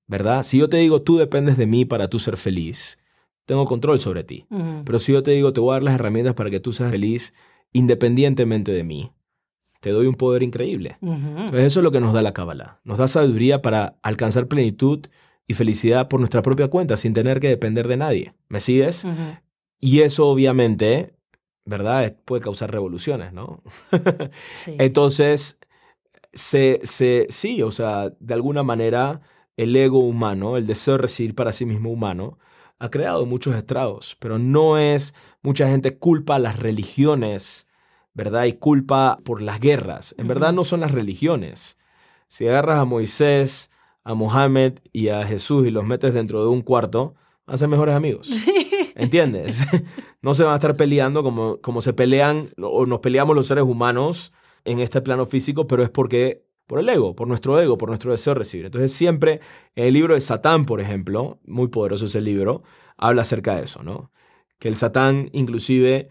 [0.07, 0.43] ¿Verdad?
[0.43, 2.97] Si yo te digo, tú dependes de mí para tú ser feliz,
[3.45, 4.45] tengo control sobre ti.
[4.85, 6.91] Pero si yo te digo, te voy a dar las herramientas para que tú seas
[6.91, 7.33] feliz
[7.73, 9.11] independientemente de mí,
[9.81, 10.97] te doy un poder increíble.
[11.01, 12.79] Pues eso es lo que nos da la Kabbalah.
[12.83, 15.07] Nos da sabiduría para alcanzar plenitud
[15.47, 18.33] y felicidad por nuestra propia cuenta, sin tener que depender de nadie.
[18.49, 19.05] ¿Me sigues?
[19.79, 21.13] Y eso obviamente,
[21.65, 22.15] ¿verdad?
[22.25, 23.63] Puede causar revoluciones, ¿no?
[24.63, 24.75] Sí.
[24.77, 25.59] Entonces,
[26.33, 29.21] se, se, sí, o sea, de alguna manera
[29.55, 32.37] el ego humano, el deseo de recibir para sí mismo humano,
[32.79, 37.67] ha creado muchos estragos, pero no es, mucha gente culpa a las religiones,
[38.13, 38.45] ¿verdad?
[38.45, 40.13] Y culpa por las guerras.
[40.17, 41.79] En verdad no son las religiones.
[42.27, 43.71] Si agarras a Moisés,
[44.07, 47.15] a Mohammed y a Jesús y los metes dentro de un cuarto,
[47.45, 48.29] van a ser mejores amigos.
[48.95, 49.67] ¿Entiendes?
[50.19, 53.63] No se van a estar peleando como, como se pelean o nos peleamos los seres
[53.63, 54.33] humanos
[54.65, 58.11] en este plano físico, pero es porque por el ego, por nuestro ego, por nuestro
[58.11, 58.65] deseo de recibir.
[58.65, 59.39] Entonces siempre
[59.75, 62.63] en el libro de Satán, por ejemplo, muy poderoso ese libro,
[62.97, 64.11] habla acerca de eso, ¿no?
[64.59, 66.09] Que el Satán inclusive,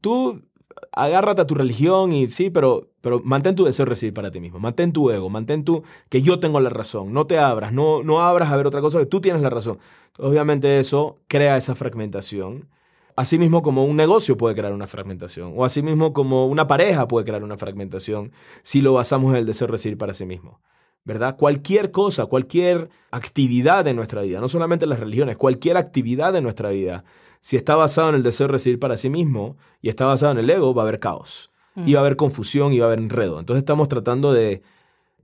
[0.00, 0.48] tú
[0.92, 4.40] agárrate a tu religión y sí, pero, pero mantén tu deseo de recibir para ti
[4.40, 8.02] mismo, mantén tu ego, mantén tu que yo tengo la razón, no te abras, no,
[8.02, 9.78] no abras a ver otra cosa, que tú tienes la razón.
[10.18, 12.68] Obviamente eso crea esa fragmentación.
[13.16, 17.44] Asimismo como un negocio puede crear una fragmentación, o asimismo como una pareja puede crear
[17.44, 20.60] una fragmentación si lo basamos en el deseo de recibir para sí mismo.
[21.04, 21.36] ¿Verdad?
[21.36, 26.70] Cualquier cosa, cualquier actividad de nuestra vida, no solamente las religiones, cualquier actividad de nuestra
[26.70, 27.04] vida,
[27.44, 30.38] si está basado en el deseo de recibir para sí mismo y está basado en
[30.38, 31.52] el ego, va a haber caos.
[31.84, 33.38] Y va a haber confusión y va a haber enredo.
[33.38, 34.62] Entonces estamos tratando de,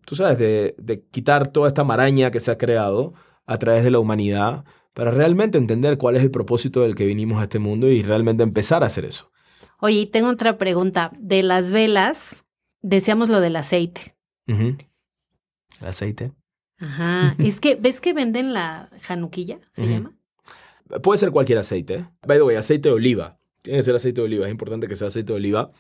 [0.04, 3.14] tú sabes, de, de quitar toda esta maraña que se ha creado
[3.46, 7.40] a través de la humanidad para realmente entender cuál es el propósito del que vinimos
[7.40, 9.30] a este mundo y realmente empezar a hacer eso.
[9.78, 11.12] Oye, y tengo otra pregunta.
[11.18, 12.44] De las velas,
[12.82, 14.14] decíamos lo del aceite.
[14.46, 14.76] El
[15.80, 16.32] aceite.
[16.78, 17.34] Ajá.
[17.38, 19.58] Es que, ¿ves que venden la januquilla?
[19.72, 20.19] ¿Se llama?
[21.02, 22.06] Puede ser cualquier aceite.
[22.26, 23.38] By the way, aceite de oliva.
[23.62, 24.46] Tiene que ser aceite de oliva.
[24.46, 25.70] Es importante que sea aceite de oliva.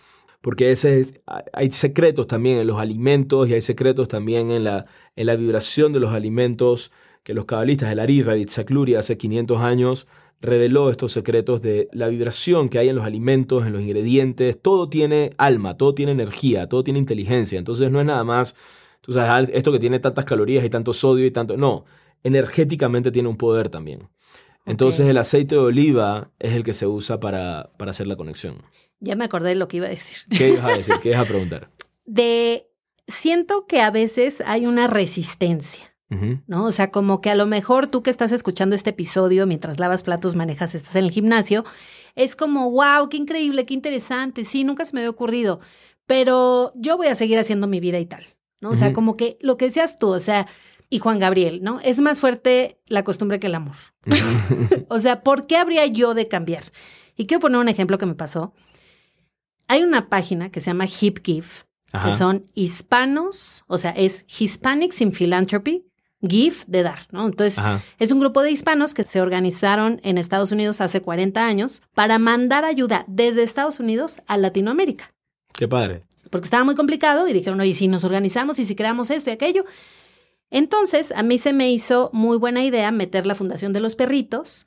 [0.40, 1.14] Porque ese es-
[1.52, 5.92] hay secretos también en los alimentos y hay secretos también en la, en la vibración
[5.92, 6.92] de los alimentos
[7.24, 10.06] que los cabalistas, el Ari Ravitzakluri, hace 500 años
[10.40, 14.58] reveló estos secretos de la vibración que hay en los alimentos, en los ingredientes.
[14.62, 17.58] Todo tiene alma, todo tiene energía, todo tiene inteligencia.
[17.58, 18.56] Entonces no es nada más,
[19.02, 21.58] tú sabes, esto que tiene tantas calorías y tanto sodio y tanto...
[21.58, 21.84] No,
[22.22, 24.08] energéticamente tiene un poder también.
[24.70, 28.62] Entonces el aceite de oliva es el que se usa para, para hacer la conexión.
[29.00, 30.18] Ya me acordé de lo que iba a decir.
[30.30, 30.94] ¿Qué ibas a decir?
[31.02, 31.70] ¿Qué ibas a preguntar?
[32.04, 32.68] De,
[33.08, 35.86] siento que a veces hay una resistencia.
[36.48, 36.64] ¿no?
[36.64, 40.02] O sea, como que a lo mejor tú que estás escuchando este episodio mientras lavas
[40.02, 41.64] platos, manejas, estás en el gimnasio,
[42.16, 45.60] es como, wow, qué increíble, qué interesante, sí, nunca se me había ocurrido,
[46.06, 48.26] pero yo voy a seguir haciendo mi vida y tal,
[48.60, 48.70] ¿no?
[48.70, 50.48] O sea, como que lo que decías tú, o sea,
[50.90, 51.80] y Juan Gabriel, ¿no?
[51.80, 53.76] Es más fuerte la costumbre que el amor.
[54.88, 56.64] o sea, ¿por qué habría yo de cambiar?
[57.16, 58.52] Y quiero poner un ejemplo que me pasó.
[59.68, 61.46] Hay una página que se llama HipGive,
[61.92, 65.86] que son hispanos, o sea, es Hispanics in Philanthropy,
[66.22, 67.26] Give de dar, ¿no?
[67.26, 67.80] Entonces, Ajá.
[67.98, 72.18] es un grupo de hispanos que se organizaron en Estados Unidos hace 40 años para
[72.18, 75.14] mandar ayuda desde Estados Unidos a Latinoamérica.
[75.54, 76.02] Qué padre.
[76.28, 79.32] Porque estaba muy complicado y dijeron, oye, si nos organizamos y si creamos esto y
[79.32, 79.64] aquello.
[80.50, 84.66] Entonces, a mí se me hizo muy buena idea meter la Fundación de los Perritos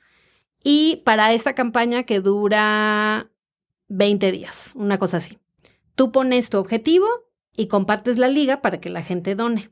[0.62, 3.30] y para esta campaña que dura
[3.88, 5.38] 20 días, una cosa así.
[5.94, 7.06] Tú pones tu objetivo
[7.56, 9.70] y compartes la liga para que la gente done.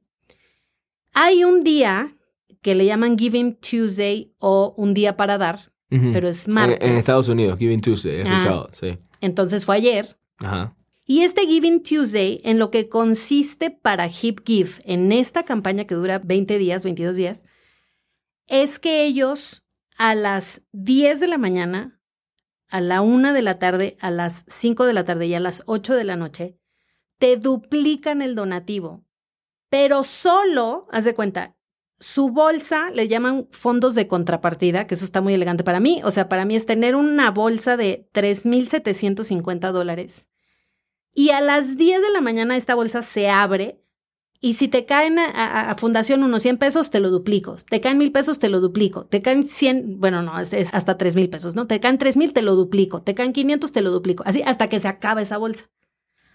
[1.15, 2.17] Hay un día
[2.61, 6.79] que le llaman Giving Tuesday o un día para dar, pero es martes.
[6.81, 8.39] en Estados Unidos, Giving Tuesday, he Ah.
[8.39, 8.99] escuchado, sí.
[9.21, 10.17] Entonces fue ayer.
[10.39, 10.75] Ajá.
[11.13, 15.95] Y este Giving Tuesday, en lo que consiste para Hip Give, en esta campaña que
[15.95, 17.45] dura 20 días, 22 días,
[18.47, 19.63] es que ellos
[19.99, 22.01] a las 10 de la mañana,
[22.67, 25.65] a la 1 de la tarde, a las 5 de la tarde y a las
[25.67, 26.57] 8 de la noche,
[27.19, 29.05] te duplican el donativo.
[29.69, 31.59] Pero solo, haz de cuenta,
[32.01, 36.01] su bolsa le llaman fondos de contrapartida, que eso está muy elegante para mí.
[36.05, 40.27] O sea, para mí es tener una bolsa de 3.750 dólares.
[41.15, 43.79] Y a las 10 de la mañana esta bolsa se abre
[44.41, 47.57] y si te caen a, a- a fundación unos 100 pesos, te lo duplico.
[47.69, 49.05] Te caen mil pesos, te lo duplico.
[49.07, 51.67] Te caen 100, bueno, no, es, es hasta 3 mil pesos, ¿no?
[51.67, 53.03] Te caen 3 mil, te lo duplico.
[53.03, 54.25] Te caen 500, te lo duplico.
[54.27, 55.71] Así hasta que se acaba esa bolsa.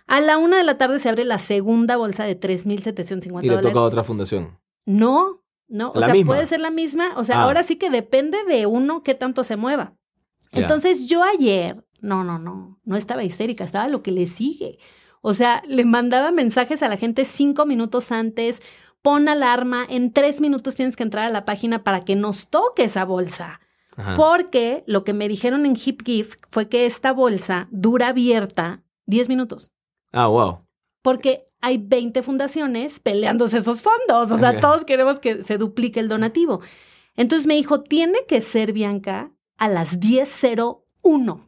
[0.05, 3.57] A la una de la tarde se abre la segunda bolsa de 3.750 Y le
[3.57, 4.57] toca a otra fundación.
[4.85, 6.33] No, no, o La sea, misma.
[6.33, 7.43] puede ser la misma, o sea, Ah.
[7.43, 9.95] ahora sí que depende de uno qué tanto se mueva.
[10.53, 14.79] Entonces yo ayer, no, no, no, no estaba histérica, estaba lo que le sigue.
[15.21, 18.61] O sea, le mandaba mensajes a la gente cinco minutos antes,
[19.01, 22.83] pon alarma, en tres minutos tienes que entrar a la página para que nos toque
[22.85, 23.59] esa bolsa.
[23.95, 24.13] Ajá.
[24.15, 29.71] Porque lo que me dijeron en HipGift fue que esta bolsa dura abierta 10 minutos
[30.11, 30.59] Ah, wow.
[31.01, 34.29] porque hay 20 fundaciones peleándose esos fondos.
[34.31, 36.61] O sea, todos queremos que se duplique el donativo.
[37.15, 41.46] Entonces me dijo, tiene que ser, Bianca, a las 10.01.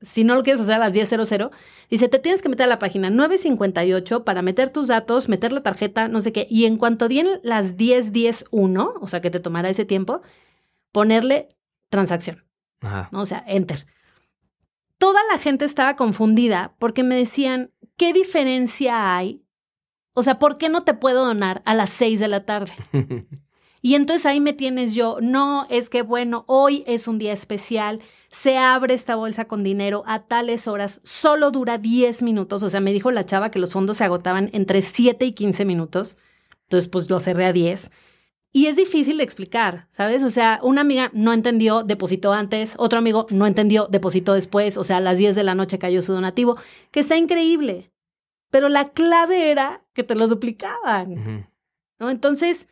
[0.00, 1.50] Si no lo quieres hacer a las 10.00,
[1.90, 5.62] dice, te tienes que meter a la página 958 para meter tus datos, meter la
[5.62, 6.46] tarjeta, no sé qué.
[6.48, 10.22] Y en cuanto den las 10.10.1, o sea, que te tomará ese tiempo,
[10.92, 11.48] ponerle
[11.88, 12.44] transacción.
[12.80, 13.08] Ajá.
[13.10, 13.22] ¿no?
[13.22, 13.86] O sea, enter.
[14.98, 19.42] Toda la gente estaba confundida porque me decían, ¿qué diferencia hay?
[20.12, 22.72] O sea, ¿por qué no te puedo donar a las seis de la tarde?
[23.80, 28.00] Y entonces ahí me tienes yo, no, es que bueno, hoy es un día especial,
[28.30, 32.80] se abre esta bolsa con dinero a tales horas, solo dura 10 minutos, o sea,
[32.80, 36.18] me dijo la chava que los fondos se agotaban entre 7 y 15 minutos,
[36.64, 37.90] entonces pues lo cerré a 10.
[38.50, 40.22] Y es difícil de explicar, ¿sabes?
[40.22, 44.84] O sea, una amiga no entendió, depositó antes, otro amigo no entendió, depositó después, o
[44.84, 46.56] sea, a las 10 de la noche cayó su donativo,
[46.90, 47.92] que está increíble.
[48.50, 51.48] Pero la clave era que te lo duplicaban.
[51.98, 52.08] ¿no?
[52.08, 52.68] Entonces,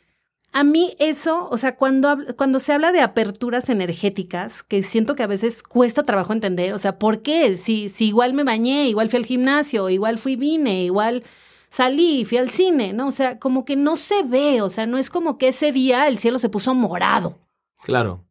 [0.56, 5.22] a mí eso, o sea, cuando, cuando se habla de aperturas energéticas, que siento que
[5.22, 7.56] a veces cuesta trabajo entender, o sea, ¿por qué?
[7.56, 11.24] Si, si igual me bañé, igual fui al gimnasio, igual fui vine, igual
[11.68, 13.08] salí, fui al cine, ¿no?
[13.08, 16.08] O sea, como que no se ve, o sea, no es como que ese día
[16.08, 17.38] el cielo se puso morado.
[17.82, 18.24] Claro.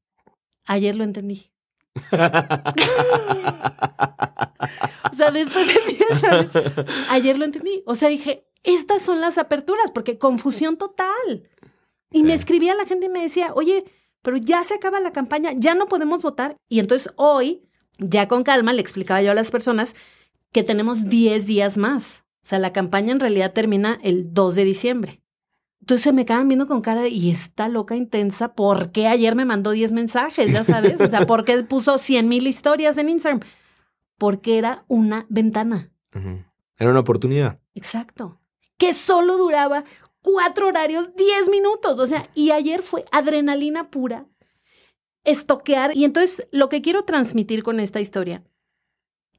[0.65, 1.51] Ayer lo entendí.
[5.11, 6.51] O sea, después de 10 años,
[7.09, 7.83] ayer lo entendí.
[7.85, 11.47] O sea, dije, estas son las aperturas, porque confusión total.
[12.11, 12.35] Y me Sí.
[12.39, 13.85] escribía la gente y me decía, oye,
[14.21, 16.55] pero ya se acaba la campaña, ya no podemos votar.
[16.69, 17.63] Y entonces hoy,
[17.99, 19.95] ya con calma, le explicaba yo a las personas
[20.51, 22.23] que tenemos 10 días más.
[22.43, 25.21] O sea, la campaña en realidad termina el 2 de diciembre.
[25.81, 29.35] Entonces se me quedan viendo con cara de, y esta loca intensa, ¿por qué ayer
[29.35, 30.51] me mandó 10 mensajes?
[30.51, 33.41] Ya sabes, o sea, ¿por qué puso 100 mil historias en Instagram?
[34.17, 35.91] Porque era una ventana.
[36.79, 37.59] Era una oportunidad.
[37.75, 38.39] Exacto.
[38.77, 39.83] Que solo duraba
[40.25, 41.99] cuatro horarios, 10 minutos.
[41.99, 44.25] O sea, y ayer fue adrenalina pura,
[45.23, 45.95] estoquear.
[45.95, 48.43] Y entonces lo que quiero transmitir con esta historia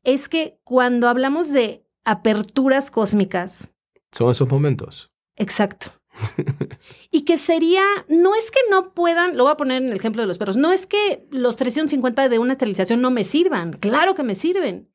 [0.05, 3.73] es que cuando hablamos de aperturas cósmicas.
[4.13, 5.11] Son esos momentos.
[5.35, 5.91] Exacto.
[7.11, 10.23] y que sería, no es que no puedan, lo voy a poner en el ejemplo
[10.23, 14.15] de los perros, no es que los 350 de una esterilización no me sirvan, claro
[14.15, 14.91] que me sirven,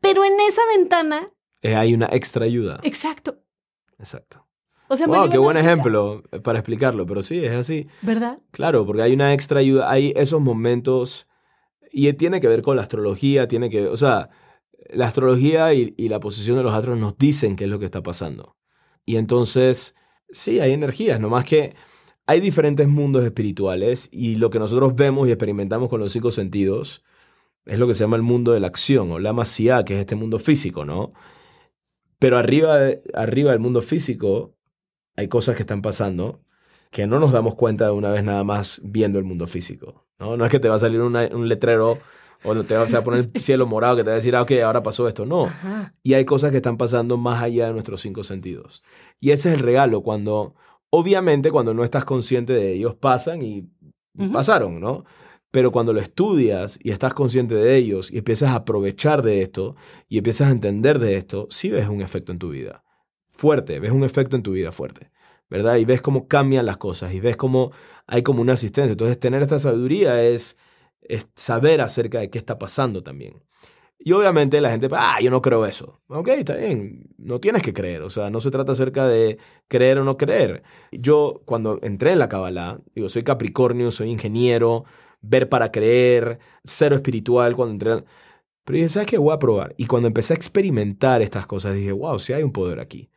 [0.00, 1.32] pero en esa ventana...
[1.62, 2.80] Eh, hay una extra ayuda.
[2.82, 3.38] Exacto.
[3.98, 4.47] Exacto.
[4.88, 7.86] O sea, wow, qué buen ejemplo para explicarlo, pero sí, es así.
[8.02, 8.38] ¿Verdad?
[8.50, 11.28] Claro, porque hay una extra ayuda, hay esos momentos
[11.92, 14.30] y tiene que ver con la astrología, tiene que, o sea,
[14.90, 17.84] la astrología y, y la posición de los astros nos dicen qué es lo que
[17.84, 18.56] está pasando.
[19.04, 19.94] Y entonces
[20.30, 21.74] Sí, hay energías, nomás que
[22.26, 27.02] hay diferentes mundos espirituales y lo que nosotros vemos y experimentamos con los cinco sentidos
[27.64, 30.00] es lo que se llama el mundo de la acción o la masía, que es
[30.00, 31.08] este mundo físico, ¿no?
[32.18, 32.78] Pero arriba,
[33.14, 34.57] arriba del mundo físico
[35.18, 36.40] hay cosas que están pasando
[36.92, 40.36] que no nos damos cuenta de una vez nada más viendo el mundo físico, ¿no?
[40.36, 41.98] No es que te va a salir un letrero
[42.44, 44.52] o te va a poner el cielo morado que te va a decir, ah, ok,
[44.64, 45.26] ahora pasó esto.
[45.26, 45.48] No.
[46.04, 48.84] Y hay cosas que están pasando más allá de nuestros cinco sentidos.
[49.18, 50.54] Y ese es el regalo, cuando,
[50.88, 53.68] obviamente, cuando no estás consciente de ellos, pasan y
[54.32, 55.04] pasaron, ¿no?
[55.50, 59.74] Pero cuando lo estudias y estás consciente de ellos y empiezas a aprovechar de esto
[60.08, 62.84] y empiezas a entender de esto, sí ves un efecto en tu vida.
[63.38, 65.10] Fuerte, ves un efecto en tu vida fuerte.
[65.48, 65.76] ¿Verdad?
[65.76, 67.72] Y ves cómo cambian las cosas y ves cómo
[68.06, 68.92] hay como una asistencia.
[68.92, 70.58] Entonces, tener esta sabiduría es
[71.08, 73.42] es saber acerca de qué está pasando también.
[73.98, 76.00] Y obviamente la gente, ah, yo no creo eso.
[76.06, 78.02] Ok, está bien, no tienes que creer.
[78.02, 80.62] O sea, no se trata acerca de creer o no creer.
[80.92, 84.84] Yo cuando entré en la Kabbalah, digo, soy Capricornio, soy ingeniero,
[85.20, 88.04] ver para creer, cero espiritual cuando entré.
[88.68, 89.16] Pero dije, ¿sabes qué?
[89.16, 89.74] Voy a probar.
[89.78, 93.08] Y cuando empecé a experimentar estas cosas, dije, wow, si hay un poder aquí.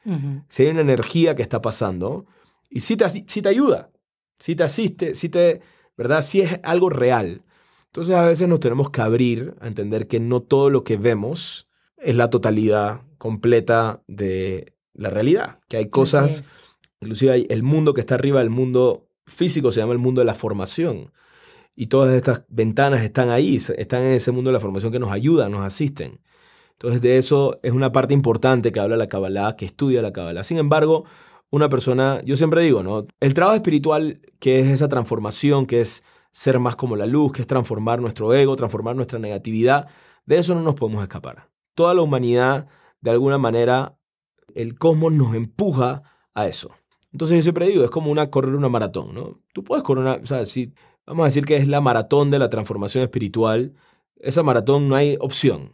[0.47, 2.25] Si hay una energía que está pasando.
[2.69, 3.91] Y si te, si te ayuda,
[4.39, 5.59] si te asiste, si te,
[5.97, 6.21] ¿verdad?
[6.21, 7.43] Si es algo real.
[7.87, 11.67] Entonces a veces nos tenemos que abrir a entender que no todo lo que vemos
[11.97, 16.49] es la totalidad completa de la realidad, que hay cosas,
[17.01, 20.25] inclusive hay el mundo que está arriba, el mundo físico se llama el mundo de
[20.25, 21.11] la formación.
[21.81, 25.11] Y todas estas ventanas están ahí, están en ese mundo de la formación que nos
[25.11, 26.21] ayudan, nos asisten.
[26.73, 30.43] Entonces de eso es una parte importante que habla la Kabbalah, que estudia la Kabbalah.
[30.43, 31.05] Sin embargo,
[31.49, 33.07] una persona, yo siempre digo, ¿no?
[33.19, 37.41] El trabajo espiritual, que es esa transformación, que es ser más como la luz, que
[37.41, 39.87] es transformar nuestro ego, transformar nuestra negatividad.
[40.27, 41.49] De eso no nos podemos escapar.
[41.73, 42.67] Toda la humanidad,
[43.01, 43.97] de alguna manera,
[44.53, 46.03] el cosmos nos empuja
[46.35, 46.75] a eso.
[47.11, 49.39] Entonces yo siempre digo, es como una correr una maratón, ¿no?
[49.51, 52.39] Tú puedes correr una, o sea, si vamos a decir que es la maratón de
[52.39, 53.73] la transformación espiritual,
[54.19, 55.73] esa maratón no hay opción.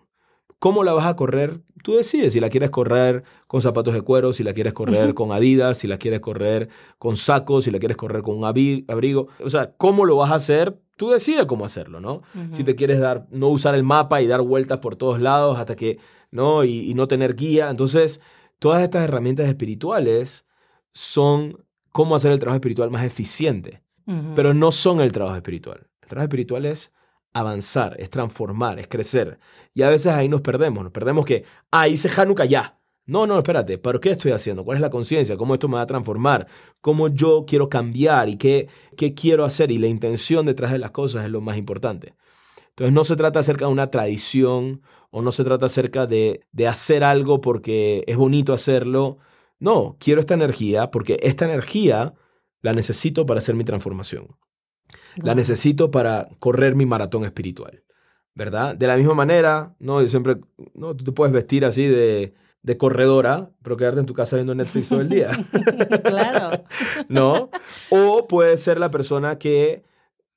[0.60, 1.62] ¿Cómo la vas a correr?
[1.84, 5.32] Tú decides si la quieres correr con zapatos de cuero, si la quieres correr con
[5.32, 9.28] adidas, si la quieres correr con sacos, si la quieres correr con un abrigo.
[9.44, 10.80] O sea, ¿cómo lo vas a hacer?
[10.96, 12.24] Tú decides cómo hacerlo, ¿no?
[12.52, 15.76] Si te quieres dar, no usar el mapa y dar vueltas por todos lados hasta
[15.76, 16.00] que,
[16.32, 16.64] ¿no?
[16.64, 17.70] Y, no tener guía.
[17.70, 18.20] Entonces,
[18.58, 20.48] todas estas herramientas espirituales
[20.94, 23.84] son cómo hacer el trabajo espiritual más eficiente,
[24.36, 25.88] pero no son el trabajo espiritual.
[26.02, 26.94] El trabajo espiritual es
[27.34, 29.40] avanzar, es transformar, es crecer.
[29.74, 32.80] Y a veces ahí nos perdemos, nos perdemos que, ah, hice Hanukkah ya.
[33.06, 34.66] No, no, espérate, ¿pero qué estoy haciendo?
[34.66, 35.38] ¿Cuál es la conciencia?
[35.38, 36.48] ¿Cómo esto me va a transformar?
[36.82, 38.28] ¿Cómo yo quiero cambiar?
[38.28, 38.68] ¿Y qué,
[38.98, 39.72] qué quiero hacer?
[39.72, 42.16] Y la intención detrás de las cosas es lo más importante.
[42.70, 46.68] Entonces no se trata acerca de una tradición o no se trata acerca de, de
[46.68, 49.20] hacer algo porque es bonito hacerlo.
[49.58, 52.14] No, quiero esta energía porque esta energía
[52.62, 54.28] la necesito para hacer mi transformación.
[55.18, 57.84] La necesito para correr mi maratón espiritual,
[58.36, 58.76] ¿verdad?
[58.76, 60.02] De la misma manera, ¿no?
[60.02, 60.38] Yo siempre,
[60.74, 60.96] ¿no?
[60.96, 64.90] Tú te puedes vestir así de, de corredora, pero quedarte en tu casa viendo Netflix
[64.90, 65.32] todo el día.
[66.04, 66.64] claro.
[67.10, 67.50] ¿No?
[67.90, 69.84] O puedes ser la persona que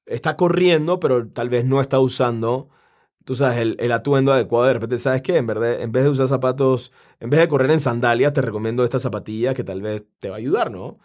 [0.07, 2.69] está corriendo, pero tal vez no está usando,
[3.25, 4.67] tú sabes, el, el, atuendo adecuado.
[4.67, 5.37] De repente, ¿sabes qué?
[5.37, 8.85] En, verdad, en vez de usar zapatos, en vez de correr en sandalias, te recomiendo
[8.85, 10.99] esta zapatilla que tal vez te va a ayudar, ¿no?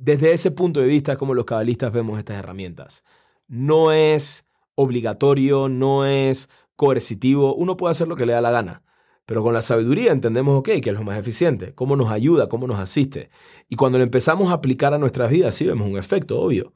[0.00, 3.04] Desde ese punto de vista como los cabalistas vemos estas herramientas.
[3.48, 8.82] No es obligatorio, no es coercitivo, uno puede hacer lo que le da la gana.
[9.26, 12.66] Pero con la sabiduría entendemos, ok, que es lo más eficiente, cómo nos ayuda, cómo
[12.66, 13.28] nos asiste.
[13.68, 16.72] Y cuando lo empezamos a aplicar a nuestras vidas, sí vemos un efecto, obvio.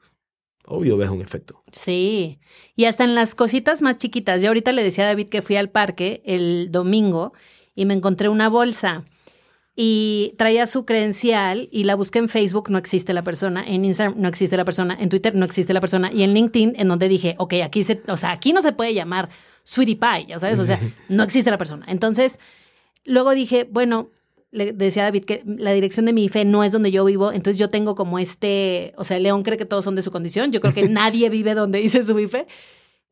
[0.67, 1.63] Obvio ves un efecto.
[1.71, 2.39] Sí,
[2.75, 4.43] y hasta en las cositas más chiquitas.
[4.43, 7.33] Yo ahorita le decía a David que fui al parque el domingo
[7.73, 9.03] y me encontré una bolsa
[9.75, 14.15] y traía su credencial y la busqué en Facebook, no existe la persona, en Instagram
[14.17, 17.09] no existe la persona, en Twitter no existe la persona y en LinkedIn en donde
[17.09, 19.29] dije, ok, aquí se, o sea, aquí no se puede llamar
[19.63, 21.85] Sweetie Pie, ya sabes, o sea, no existe la persona.
[21.89, 22.39] Entonces,
[23.03, 24.11] luego dije, bueno,
[24.51, 27.33] le decía a David que la dirección de mi IFE no es donde yo vivo,
[27.33, 30.53] entonces yo tengo como este, o sea, León cree que todos son de su condición,
[30.53, 32.47] yo creo que nadie vive donde dice su IFE,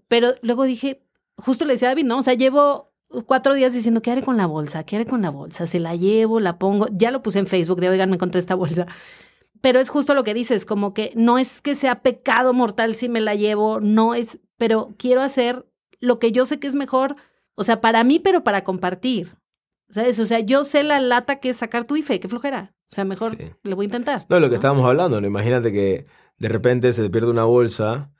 [0.07, 1.01] pero luego dije,
[1.36, 2.92] justo le decía a David, no, o sea, llevo
[3.26, 4.84] cuatro días diciendo, ¿qué haré con la bolsa?
[4.84, 5.68] ¿Qué haré con la bolsa?
[5.68, 6.88] Se la llevo, la pongo.
[6.91, 8.88] Ya lo puse en Facebook de, oigan, me encontré esta bolsa.
[9.61, 13.07] Pero es justo lo que dices, como que no es que sea pecado mortal si
[13.07, 15.66] me la llevo, no es, pero quiero hacer
[15.99, 17.16] lo que yo sé que es mejor,
[17.55, 19.38] o sea, para mí, pero para compartir.
[19.89, 20.20] ¿Sabes?
[20.20, 22.74] O sea, yo sé la lata que es sacar tu IFE, qué flojera.
[22.91, 24.26] O sea, mejor le voy a intentar.
[24.28, 25.28] No, lo que estábamos hablando, ¿no?
[25.28, 26.05] Imagínate que
[26.39, 28.11] de repente se te pierde una bolsa,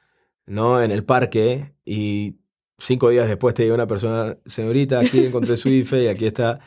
[0.46, 0.82] ¿no?
[0.82, 2.38] En el parque y
[2.84, 6.60] cinco días después te llega una persona, señorita, aquí encontré su IFE y aquí está.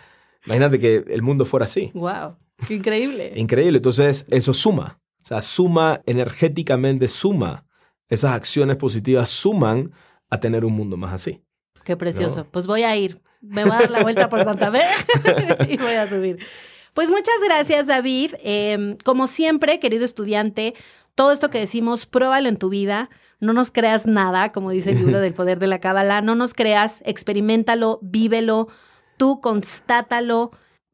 [0.44, 1.90] Imagínate que el mundo fuera así.
[1.94, 2.36] ¡Wow!
[2.66, 3.32] ¡Qué increíble!
[3.36, 3.78] increíble.
[3.78, 5.00] Entonces, eso suma.
[5.22, 7.66] O sea, suma energéticamente, suma.
[8.08, 9.92] Esas acciones positivas suman
[10.30, 11.42] a tener un mundo más así.
[11.84, 12.46] Qué precioso.
[12.50, 13.20] Pues voy a ir.
[13.40, 14.82] Me voy a dar la vuelta por Santa Fe
[15.72, 16.38] y voy a subir.
[16.94, 18.34] Pues muchas gracias, David.
[18.42, 20.74] Em, como siempre, querido estudiante,
[21.14, 23.10] todo esto que decimos, pruébalo en tu vida.
[23.40, 26.22] No nos creas nada, como dice el libro del poder de la cábala.
[26.22, 28.68] No nos creas, experimentalo, vívelo,
[29.16, 30.50] tú constátalo,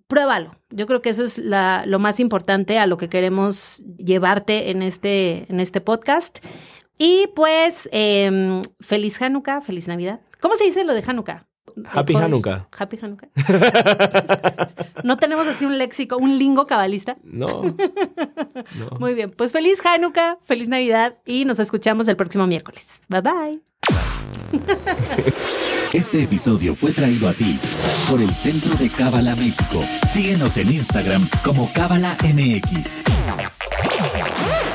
[0.07, 0.55] pruébalo.
[0.70, 5.47] Yo creo que eso es lo más importante a lo que queremos llevarte en este,
[5.49, 6.38] en este podcast.
[6.99, 10.20] Y pues, em, feliz Hanukkah, feliz Navidad.
[10.40, 11.47] ¿Cómo se dice lo de Hanukkah?
[11.90, 12.68] Happy Hanukkah.
[12.76, 13.28] Happy Hanukkah.
[15.04, 17.16] ¿No tenemos así un léxico, un lingo cabalista?
[17.24, 17.62] No,
[18.78, 18.98] no.
[18.98, 19.30] Muy bien.
[19.30, 22.88] Pues feliz Hanukkah, feliz Navidad y nos escuchamos el próximo miércoles.
[23.08, 23.60] Bye bye.
[25.92, 27.58] Este episodio fue traído a ti
[28.08, 29.84] por el Centro de Cábala México.
[30.10, 32.88] Síguenos en Instagram como Cábala MX.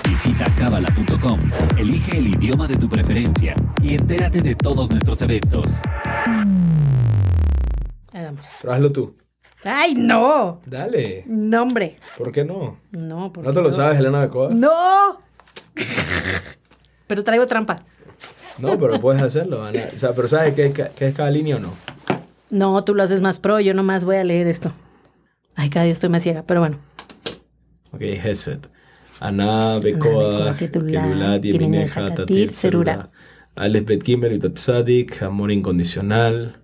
[0.07, 1.39] Visita cábala.com,
[1.75, 5.79] elige el idioma de tu preferencia y entérate de todos nuestros eventos.
[8.14, 8.45] Hagamos.
[8.62, 9.16] Pero hazlo tú.
[9.64, 10.62] ¡Ay, no!
[10.66, 11.24] Dale.
[11.28, 11.97] No, hombre.
[12.18, 12.80] ¿Por qué no?
[12.91, 14.49] No, porque ¿No te lo sabes, Elena de Coa?
[14.53, 15.22] ¡No!
[17.08, 17.84] pero traigo trampa.
[18.58, 19.88] No, pero puedes hacerlo, Ana.
[19.95, 21.74] O sea, pero ¿sabes qué, qué es cada línea o no?
[22.49, 24.72] No, tú lo haces más pro, yo nomás voy a leer esto.
[25.55, 26.78] Ay, cada día estoy más ciega, pero bueno.
[27.91, 28.68] Ok, Heset.
[29.20, 33.10] Ana Bekoa, Kelulat, Yemineja, Tatir, Serura.
[33.55, 36.62] Alex Bet Tzadik, amor incondicional,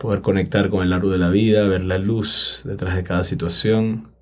[0.00, 4.14] poder conectar con el árbol de la vida, ver la luz detrás de cada situación,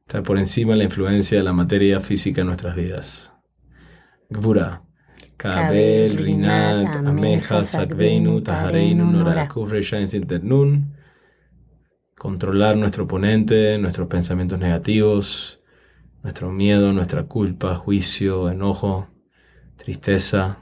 [0.00, 3.32] estar por encima de la influencia de la materia física en nuestras vidas.
[4.28, 4.82] Gvura,
[5.38, 10.94] Kabel, Rinat, Ameja, Sakveinu, Tahareinu, Noraku, Reshain Sinternun,
[12.14, 15.62] controlar nuestro oponente, nuestros pensamientos negativos,
[16.22, 19.08] nuestro miedo, nuestra culpa, juicio, enojo,
[19.76, 20.58] tristeza,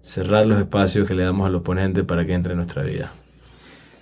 [0.00, 3.12] cerrar los espacios que le damos al oponente para que entre en nuestra vida.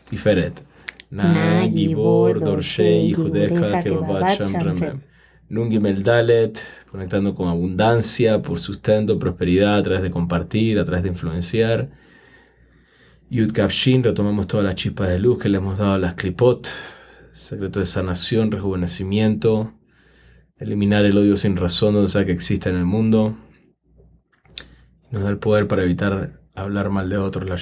[0.09, 0.63] Tiferet.
[1.11, 5.01] Na, Gibor, Dorshei, Judeja, Kebabat, Sham,
[5.49, 6.59] Nungi Meldalet,
[6.91, 11.91] conectando con abundancia, por sustento, prosperidad, a través de compartir, a través de influenciar.
[13.31, 16.69] Yud Kafshin, retomamos todas las chispas de luz que le hemos dado a las Klipot,
[17.33, 19.73] secreto de sanación, rejuvenecimiento,
[20.59, 23.37] eliminar el odio sin razón donde sea que exista en el mundo,
[25.11, 27.59] nos da el poder para evitar hablar mal de otros, la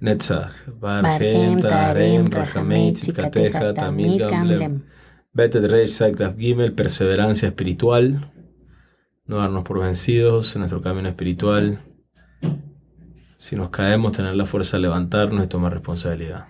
[0.00, 4.82] Netzach, Barhem, Taharem, Rahamei, Tzikateja, Tamil, Gamlem.
[5.32, 8.32] Betet Reish, Saktav Gimel, perseverancia espiritual,
[9.26, 11.80] no darnos por vencidos en nuestro camino espiritual.
[13.36, 16.48] Si nos caemos, tener la fuerza de levantarnos y tomar responsabilidad.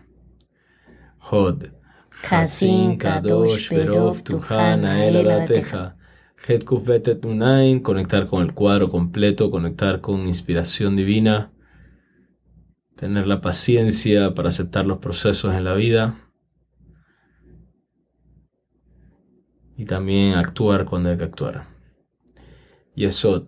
[1.18, 1.66] Hod,
[2.30, 5.96] Hasin, Kadosh, Berov, Tuhana, Eladateja.
[6.48, 11.52] Hetkuf Betet Unain, conectar con el cuadro completo, conectar con inspiración divina,
[13.00, 16.16] tener la paciencia para aceptar los procesos en la vida
[19.74, 21.66] y también actuar cuando hay que actuar.
[22.94, 23.44] Yesod,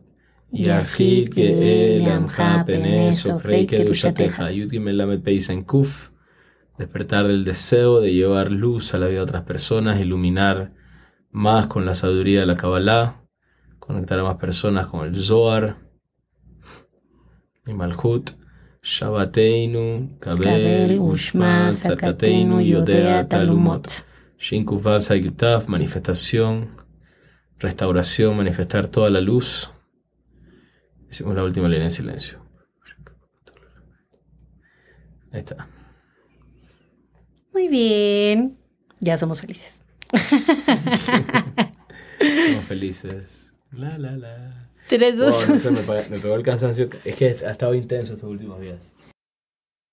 [0.50, 6.08] Amha Penes Ochrei Kedushateja, Yud Gimel Lamed Peisen Kuf,
[6.78, 10.72] despertar del deseo de llevar luz a la vida de otras personas, iluminar
[11.30, 13.26] más con la sabiduría de la Kabbalah,
[13.78, 15.76] conectar a más personas con el Zohar
[17.66, 18.41] y Malhut,
[18.82, 24.04] Shabbateinu, Kabel, Ushma, Tzakateinu, Yodea, Talumot,
[24.38, 26.70] Shinkuf Sayutaf, manifestación,
[27.60, 29.70] restauración, manifestar toda la luz.
[31.08, 32.38] Hicimos la última línea en silencio.
[35.32, 35.68] Ahí está.
[37.52, 38.58] Muy bien.
[39.00, 39.74] Ya somos felices.
[42.46, 43.52] Somos felices.
[43.72, 44.61] La, la, la.
[44.92, 45.80] Tres, dos, Wow, no sé, me,
[46.10, 46.90] me pegó el cansancio.
[47.02, 48.94] Es que ha estado intenso estos últimos días.